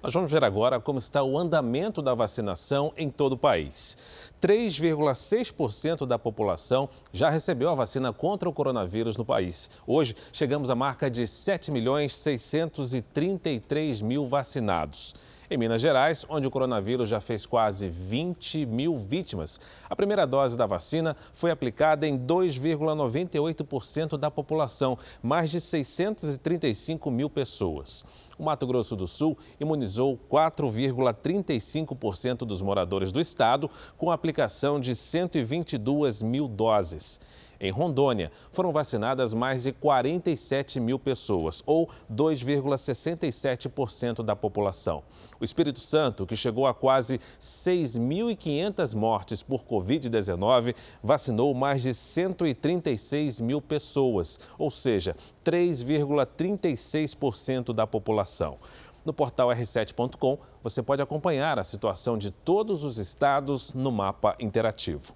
[0.00, 3.98] Nós vamos ver agora como está o andamento da vacinação em todo o país.
[4.40, 9.68] 3,6% da população já recebeu a vacina contra o coronavírus no país.
[9.84, 15.16] Hoje, chegamos à marca de 7 milhões 633 mil vacinados.
[15.50, 20.58] Em Minas Gerais, onde o coronavírus já fez quase 20 mil vítimas, a primeira dose
[20.58, 28.04] da vacina foi aplicada em 2,98% da população, mais de 635 mil pessoas.
[28.38, 34.94] O Mato Grosso do Sul imunizou 4,35% dos moradores do estado com a aplicação de
[34.94, 37.18] 122 mil doses.
[37.60, 45.02] Em Rondônia, foram vacinadas mais de 47 mil pessoas, ou 2,67% da população.
[45.40, 53.40] O Espírito Santo, que chegou a quase 6.500 mortes por Covid-19, vacinou mais de 136
[53.40, 58.58] mil pessoas, ou seja, 3,36% da população.
[59.04, 65.12] No portal r7.com, você pode acompanhar a situação de todos os estados no mapa interativo.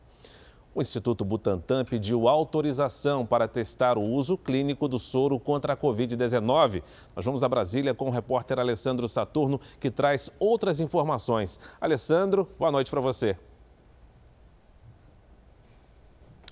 [0.74, 6.82] O Instituto Butantan pediu autorização para testar o uso clínico do soro contra a Covid-19.
[7.14, 11.60] Nós vamos a Brasília com o repórter Alessandro Saturno, que traz outras informações.
[11.78, 13.36] Alessandro, boa noite para você.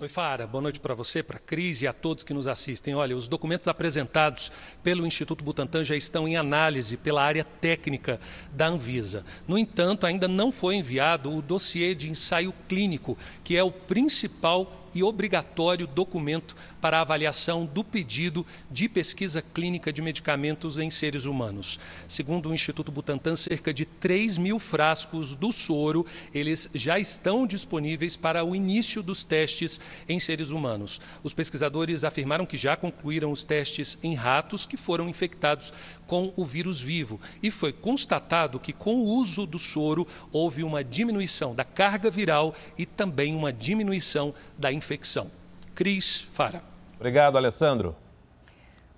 [0.02, 0.46] Oi, Fara.
[0.46, 2.94] Boa noite para você, para a Cris e a todos que nos assistem.
[2.94, 4.50] Olha, os documentos apresentados
[4.82, 8.18] pelo Instituto Butantan já estão em análise pela área técnica
[8.50, 9.26] da Anvisa.
[9.46, 14.79] No entanto, ainda não foi enviado o dossiê de ensaio clínico, que é o principal
[14.94, 21.78] e obrigatório documento para avaliação do pedido de pesquisa clínica de medicamentos em seres humanos.
[22.08, 28.16] Segundo o Instituto Butantan, cerca de 3 mil frascos do soro eles já estão disponíveis
[28.16, 31.00] para o início dos testes em seres humanos.
[31.22, 35.72] Os pesquisadores afirmaram que já concluíram os testes em ratos que foram infectados
[36.06, 40.82] com o vírus vivo e foi constatado que com o uso do soro houve uma
[40.82, 45.30] diminuição da carga viral e também uma diminuição da infecção.
[45.74, 46.62] Cris Fara.
[46.96, 47.94] Obrigado, Alessandro.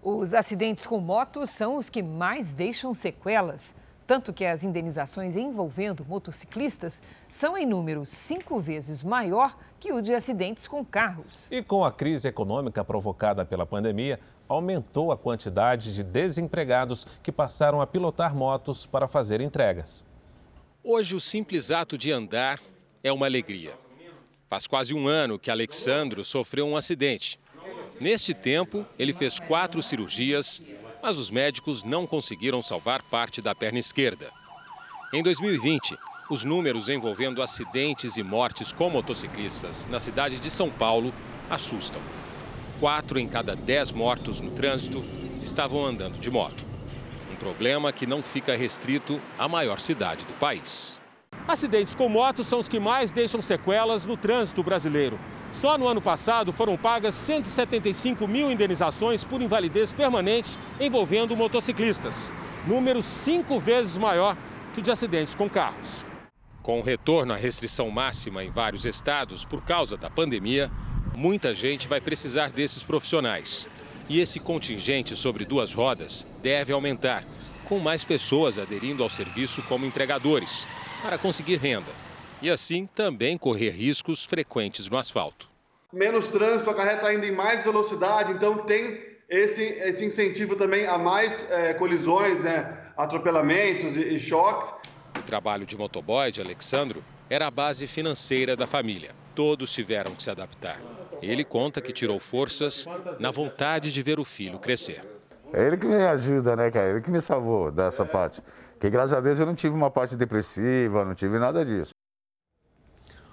[0.02, 3.74] Os acidentes com motos são os que mais deixam sequelas.
[4.06, 10.12] Tanto que as indenizações envolvendo motociclistas são em número cinco vezes maior que o de
[10.14, 11.50] acidentes com carros.
[11.50, 14.18] E com a crise econômica provocada pela pandemia,
[14.48, 20.04] aumentou a quantidade de desempregados que passaram a pilotar motos para fazer entregas.
[20.84, 22.60] Hoje, o simples ato de andar
[23.04, 23.78] é uma alegria.
[24.52, 27.40] Faz quase um ano que Alexandro sofreu um acidente.
[27.98, 30.60] Neste tempo, ele fez quatro cirurgias,
[31.02, 34.30] mas os médicos não conseguiram salvar parte da perna esquerda.
[35.10, 35.96] Em 2020,
[36.28, 41.14] os números envolvendo acidentes e mortes com motociclistas na cidade de São Paulo
[41.48, 42.02] assustam.
[42.78, 45.02] Quatro em cada dez mortos no trânsito
[45.42, 46.62] estavam andando de moto.
[47.32, 51.01] Um problema que não fica restrito à maior cidade do país.
[51.46, 55.18] Acidentes com motos são os que mais deixam sequelas no trânsito brasileiro.
[55.50, 62.30] Só no ano passado foram pagas 175 mil indenizações por invalidez permanente envolvendo motociclistas.
[62.66, 64.36] Número cinco vezes maior
[64.72, 66.06] que o de acidentes com carros.
[66.62, 70.70] Com o retorno à restrição máxima em vários estados por causa da pandemia,
[71.14, 73.68] muita gente vai precisar desses profissionais.
[74.08, 77.24] E esse contingente sobre duas rodas deve aumentar,
[77.64, 80.66] com mais pessoas aderindo ao serviço como entregadores
[81.02, 81.90] para conseguir renda
[82.40, 85.48] e assim também correr riscos frequentes no asfalto.
[85.92, 91.44] Menos trânsito acarreta ainda em mais velocidade, então tem esse, esse incentivo também a mais
[91.50, 94.72] é, colisões, né, atropelamentos e, e choques.
[95.18, 99.10] O trabalho de motoboy de Alexandro era a base financeira da família.
[99.34, 100.80] Todos tiveram que se adaptar.
[101.20, 102.86] Ele conta que tirou forças
[103.18, 105.02] na vontade de ver o filho crescer.
[105.52, 106.90] É ele que me ajuda, né, cara?
[106.90, 108.42] Ele que me salvou dessa parte.
[108.82, 111.92] Porque graças a Deus eu não tive uma parte depressiva, não tive nada disso.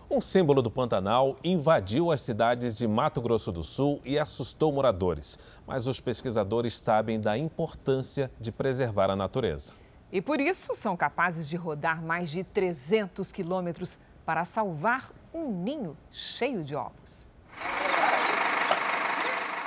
[0.08, 5.40] Um símbolo do Pantanal invadiu as cidades de Mato Grosso do Sul e assustou moradores.
[5.66, 9.74] Mas os pesquisadores sabem da importância de preservar a natureza.
[10.12, 15.98] E por isso são capazes de rodar mais de 300 quilômetros para salvar um ninho
[16.12, 17.32] cheio de ovos.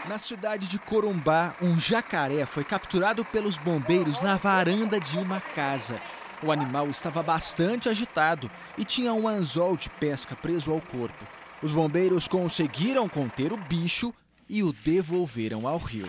[0.08, 6.00] Na cidade de Corumbá, um jacaré foi capturado pelos bombeiros na varanda de uma casa.
[6.42, 11.24] O animal estava bastante agitado e tinha um anzol de pesca preso ao corpo.
[11.62, 14.12] Os bombeiros conseguiram conter o bicho
[14.50, 16.08] e o devolveram ao rio.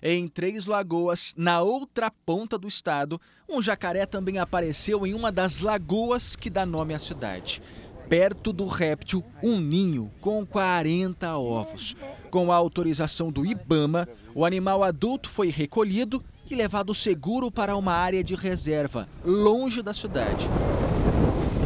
[0.00, 5.58] Em Três Lagoas, na outra ponta do estado, um jacaré também apareceu em uma das
[5.58, 7.60] lagoas que dá nome à cidade
[8.08, 11.96] perto do réptil um ninho com 40 ovos.
[12.30, 17.92] Com a autorização do Ibama, o animal adulto foi recolhido e levado seguro para uma
[17.92, 20.48] área de reserva, longe da cidade.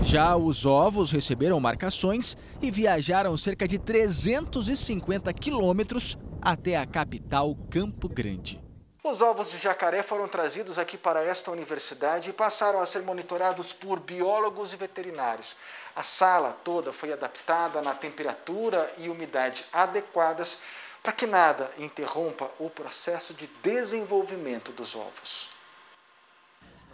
[0.05, 8.09] Já os ovos receberam marcações e viajaram cerca de 350 quilômetros até a capital Campo
[8.09, 8.61] Grande.
[9.03, 13.73] Os ovos de jacaré foram trazidos aqui para esta universidade e passaram a ser monitorados
[13.73, 15.57] por biólogos e veterinários.
[15.97, 20.59] A sala toda foi adaptada na temperatura e umidade adequadas
[21.03, 25.49] para que nada interrompa o processo de desenvolvimento dos ovos.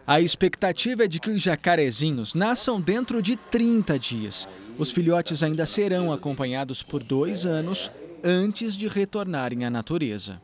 [0.07, 4.48] A expectativa é de que os jacarezinhos nasçam dentro de 30 dias.
[4.78, 7.90] Os filhotes ainda serão acompanhados por dois anos
[8.22, 10.40] antes de retornarem à natureza.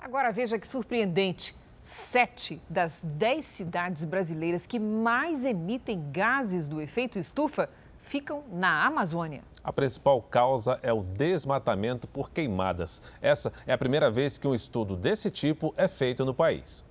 [0.00, 1.54] Agora veja que surpreendente.
[1.82, 7.68] Sete das dez cidades brasileiras que mais emitem gases do efeito estufa
[8.00, 9.42] ficam na Amazônia.
[9.64, 13.02] A principal causa é o desmatamento por queimadas.
[13.20, 16.84] Essa é a primeira vez que um estudo desse tipo é feito no país.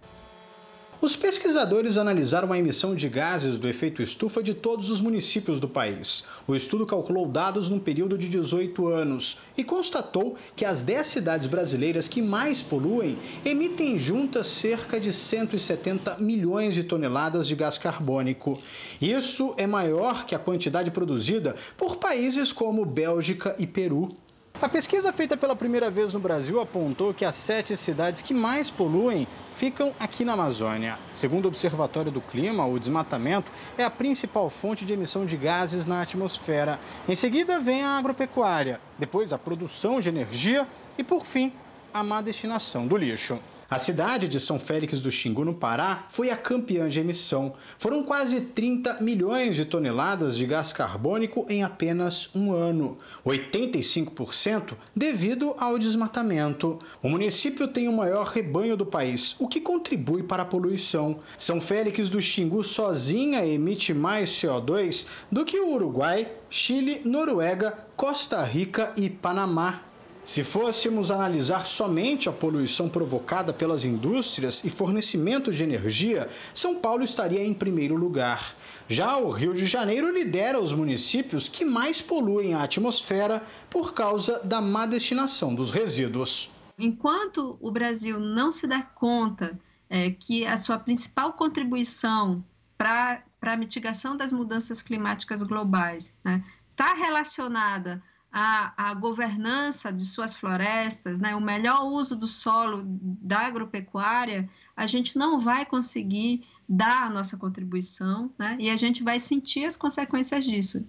[1.02, 5.68] Os pesquisadores analisaram a emissão de gases do efeito estufa de todos os municípios do
[5.68, 6.24] país.
[6.46, 11.48] O estudo calculou dados num período de 18 anos e constatou que as 10 cidades
[11.48, 18.62] brasileiras que mais poluem emitem juntas cerca de 170 milhões de toneladas de gás carbônico.
[19.02, 24.16] Isso é maior que a quantidade produzida por países como Bélgica e Peru.
[24.62, 28.70] A pesquisa feita pela primeira vez no Brasil apontou que as sete cidades que mais
[28.70, 30.98] poluem ficam aqui na Amazônia.
[31.14, 35.86] Segundo o Observatório do Clima, o desmatamento é a principal fonte de emissão de gases
[35.86, 36.80] na atmosfera.
[37.08, 41.54] Em seguida vem a agropecuária, depois a produção de energia e, por fim,
[41.94, 43.40] a má destinação do lixo.
[43.72, 47.54] A cidade de São Félix do Xingu, no Pará, foi a campeã de emissão.
[47.80, 55.56] Foram quase 30 milhões de toneladas de gás carbônico em apenas um ano, 85% devido
[55.58, 56.80] ao desmatamento.
[57.02, 61.20] O município tem o maior rebanho do país, o que contribui para a poluição.
[61.38, 68.44] São Félix do Xingu sozinha emite mais CO2 do que o Uruguai, Chile, Noruega, Costa
[68.44, 69.91] Rica e Panamá.
[70.32, 77.04] Se fôssemos analisar somente a poluição provocada pelas indústrias e fornecimento de energia, São Paulo
[77.04, 78.56] estaria em primeiro lugar.
[78.88, 84.40] Já o Rio de Janeiro lidera os municípios que mais poluem a atmosfera por causa
[84.42, 86.50] da má destinação dos resíduos.
[86.80, 89.60] Enquanto o Brasil não se dá conta
[89.90, 92.42] é, que a sua principal contribuição
[92.78, 98.02] para a mitigação das mudanças climáticas globais está né, tá relacionada
[98.32, 104.88] a, a governança de suas florestas, né, o melhor uso do solo da agropecuária, a
[104.88, 109.76] gente não vai conseguir dar a nossa contribuição né, e a gente vai sentir as
[109.76, 110.86] consequências disso.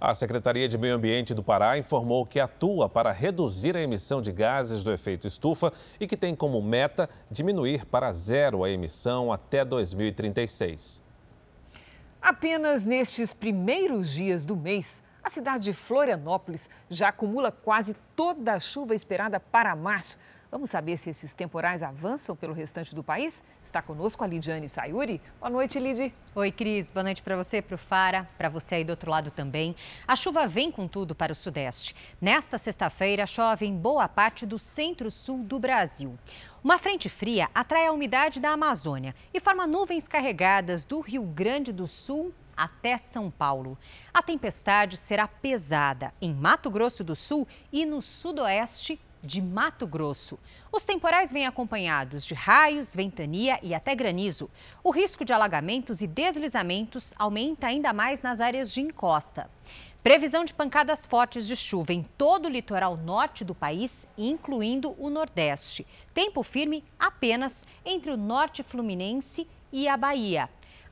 [0.00, 4.30] A Secretaria de Meio Ambiente do Pará informou que atua para reduzir a emissão de
[4.30, 9.64] gases do efeito estufa e que tem como meta diminuir para zero a emissão até
[9.64, 11.02] 2036.
[12.22, 18.60] Apenas nestes primeiros dias do mês, a cidade de Florianópolis já acumula quase toda a
[18.60, 20.16] chuva esperada para março.
[20.50, 23.44] Vamos saber se esses temporais avançam pelo restante do país?
[23.62, 25.20] Está conosco a Lidiane Sayuri.
[25.38, 26.14] Boa noite, Lid.
[26.34, 26.88] Oi, Cris.
[26.88, 29.76] Boa noite para você, para o Fara, para você aí do outro lado também.
[30.06, 31.94] A chuva vem com tudo para o Sudeste.
[32.18, 36.18] Nesta sexta-feira, chove em boa parte do centro-sul do Brasil.
[36.64, 41.74] Uma frente fria atrai a umidade da Amazônia e forma nuvens carregadas do Rio Grande
[41.74, 43.78] do Sul até São Paulo.
[44.12, 50.38] A tempestade será pesada em Mato Grosso do Sul e no sudoeste de Mato Grosso.
[50.70, 54.50] Os temporais vêm acompanhados de raios, ventania e até granizo.
[54.82, 59.50] O risco de alagamentos e deslizamentos aumenta ainda mais nas áreas de encosta.
[60.02, 65.10] Previsão de pancadas fortes de chuva em todo o litoral norte do país, incluindo o
[65.10, 65.86] Nordeste.
[66.14, 70.48] Tempo firme apenas entre o norte fluminense e a Bahia.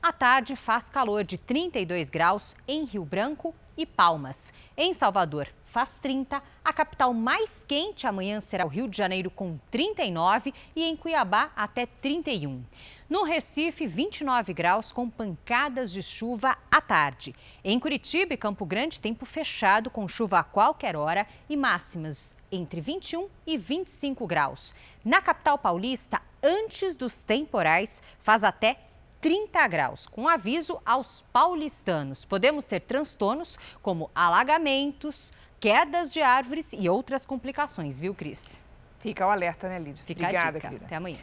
[0.07, 4.53] À tarde, faz calor de 32 graus em Rio Branco e Palmas.
[4.77, 6.41] Em Salvador, faz 30.
[6.63, 10.53] A capital mais quente amanhã será o Rio de Janeiro, com 39.
[10.73, 12.63] E em Cuiabá, até 31.
[13.09, 17.35] No Recife, 29 graus com pancadas de chuva à tarde.
[17.61, 22.79] Em Curitiba e Campo Grande, tempo fechado com chuva a qualquer hora e máximas entre
[22.79, 24.73] 21 e 25 graus.
[25.03, 28.86] Na capital paulista, antes dos temporais, faz até
[29.21, 32.25] 30 graus, com aviso aos paulistanos.
[32.25, 38.57] Podemos ter transtornos como alagamentos, quedas de árvores e outras complicações, viu, Cris?
[38.99, 40.03] Fica o alerta, né, Lídia?
[40.05, 40.85] Fica Obrigada, querida.
[40.85, 41.17] Até amanhã.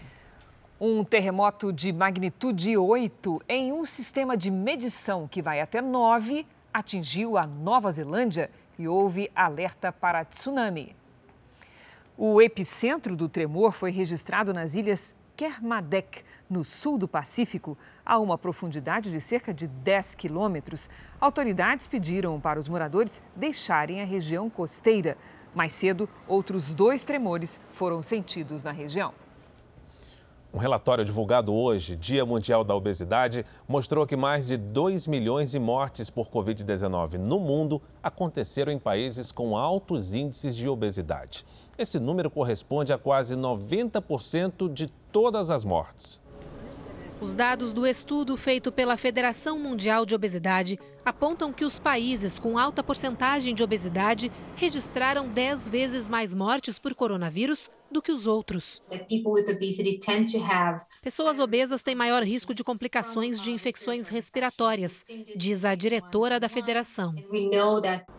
[0.80, 7.38] Um terremoto de magnitude 8 em um sistema de medição que vai até 9 atingiu
[7.38, 10.96] a Nova Zelândia e houve alerta para tsunami.
[12.16, 16.24] O epicentro do tremor foi registrado nas ilhas Kermadec,
[16.54, 17.76] no sul do Pacífico,
[18.06, 20.88] a uma profundidade de cerca de 10 quilômetros.
[21.20, 25.18] Autoridades pediram para os moradores deixarem a região costeira.
[25.52, 29.12] Mais cedo, outros dois tremores foram sentidos na região.
[30.52, 35.58] Um relatório divulgado hoje, Dia Mundial da Obesidade, mostrou que mais de 2 milhões de
[35.58, 41.44] mortes por Covid-19 no mundo aconteceram em países com altos índices de obesidade.
[41.76, 46.22] Esse número corresponde a quase 90% de todas as mortes.
[47.20, 52.58] Os dados do estudo feito pela Federação Mundial de Obesidade apontam que os países com
[52.58, 58.82] alta porcentagem de obesidade registraram 10 vezes mais mortes por coronavírus do que os outros.
[61.00, 65.04] Pessoas obesas têm maior risco de complicações de infecções respiratórias,
[65.36, 67.14] diz a diretora da federação.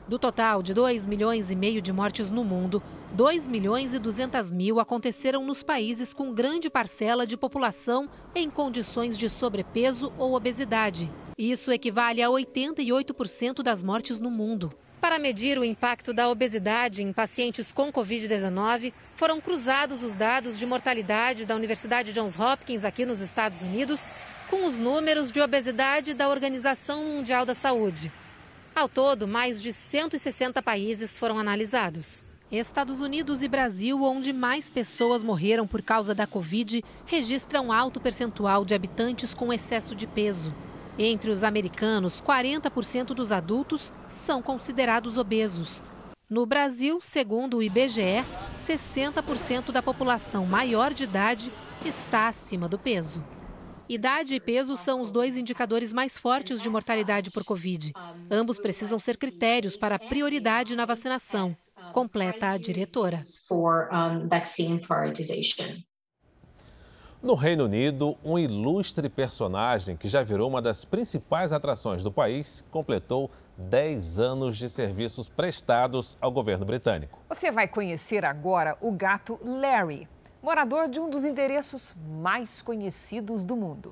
[0.07, 4.51] Do total de 2 milhões e meio de mortes no mundo, 2 milhões e 200
[4.51, 11.11] mil aconteceram nos países com grande parcela de população em condições de sobrepeso ou obesidade.
[11.37, 14.71] Isso equivale a 88% das mortes no mundo.
[15.05, 20.65] Para medir o impacto da obesidade em pacientes com Covid-19, foram cruzados os dados de
[20.65, 24.09] mortalidade da Universidade Johns Hopkins aqui nos Estados Unidos
[24.49, 28.11] com os números de obesidade da Organização Mundial da Saúde.
[28.75, 32.25] Ao todo, mais de 160 países foram analisados.
[32.51, 38.65] Estados Unidos e Brasil, onde mais pessoas morreram por causa da Covid, registram alto percentual
[38.65, 40.51] de habitantes com excesso de peso.
[40.97, 45.83] Entre os americanos, 40% dos adultos são considerados obesos.
[46.29, 48.23] No Brasil, segundo o IBGE,
[48.55, 51.51] 60% da população maior de idade
[51.85, 53.23] está acima do peso.
[53.87, 57.93] Idade e peso são os dois indicadores mais fortes de mortalidade por Covid.
[58.31, 61.55] Ambos precisam ser critérios para prioridade na vacinação
[61.91, 63.21] completa a diretora.
[67.25, 72.63] No Reino Unido, um ilustre personagem que já virou uma das principais atrações do país
[72.69, 77.17] completou 10 anos de serviços prestados ao governo britânico.
[77.27, 80.07] Você vai conhecer agora o gato Larry,
[80.39, 83.91] morador de um dos endereços mais conhecidos do mundo.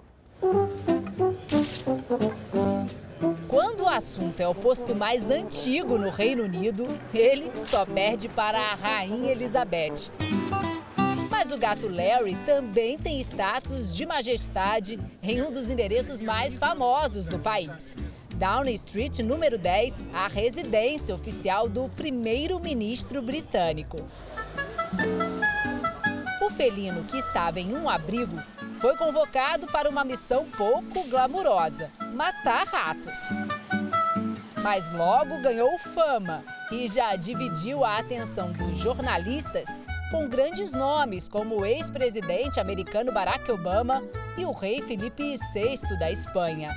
[3.48, 8.60] Quando o assunto é o posto mais antigo no Reino Unido, ele só perde para
[8.60, 10.12] a Rainha Elizabeth.
[11.34, 17.28] Mas o gato Larry também tem status de majestade em um dos endereços mais famosos
[17.28, 17.96] do país.
[18.36, 23.98] Downing Street, número 10, a residência oficial do primeiro-ministro britânico.
[26.40, 28.40] O felino, que estava em um abrigo,
[28.76, 33.28] foi convocado para uma missão pouco glamurosa: matar ratos.
[34.62, 39.68] Mas logo ganhou fama e já dividiu a atenção dos jornalistas
[40.14, 44.04] com grandes nomes como o ex-presidente americano Barack Obama
[44.38, 46.72] e o rei Felipe VI da Espanha.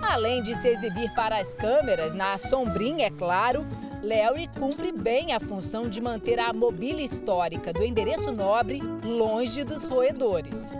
[0.00, 3.66] Além de se exibir para as câmeras, na sombrinha, é claro,
[4.02, 9.84] Larry cumpre bem a função de manter a mobília histórica do endereço nobre longe dos
[9.84, 10.72] roedores.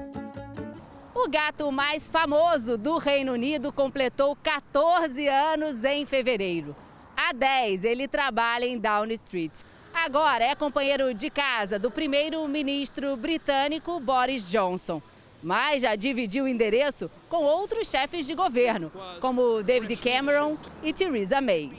[1.14, 6.74] O gato mais famoso do Reino Unido completou 14 anos em fevereiro.
[7.14, 9.52] Há 10 ele trabalha em Downing Street.
[9.94, 15.00] Agora é companheiro de casa do primeiro-ministro britânico Boris Johnson
[15.44, 18.90] mas já dividiu o endereço com outros chefes de governo,
[19.20, 21.70] como David Cameron e Theresa May.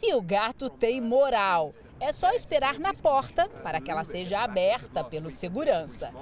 [0.00, 1.74] E o gato tem moral.
[1.98, 6.12] É só esperar na porta para que ela seja aberta pelo segurança.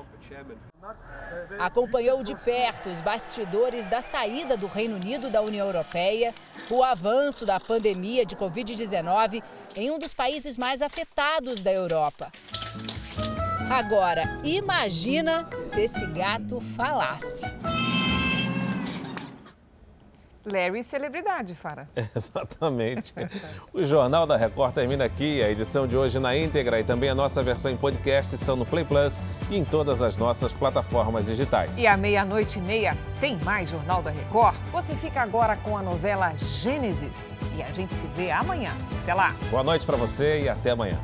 [1.59, 6.35] Acompanhou de perto os bastidores da saída do Reino Unido da União Europeia,
[6.71, 9.43] o avanço da pandemia de Covid-19
[9.77, 12.31] em um dos países mais afetados da Europa.
[13.71, 17.47] Agora, imagina se esse gato falasse.
[20.45, 21.89] Larry celebridade, Fara.
[22.15, 23.15] exatamente.
[23.73, 25.43] O Jornal da Record termina aqui.
[25.43, 28.65] A edição de hoje na íntegra e também a nossa versão em podcast estão no
[28.65, 31.79] Play Plus e em todas as nossas plataformas digitais.
[31.79, 34.57] E à meia-noite e meia tem mais Jornal da Record.
[34.73, 37.29] Você fica agora com a novela Gênesis.
[37.57, 38.71] E a gente se vê amanhã.
[39.03, 39.33] Até lá.
[39.51, 40.99] Boa noite para você e até amanhã.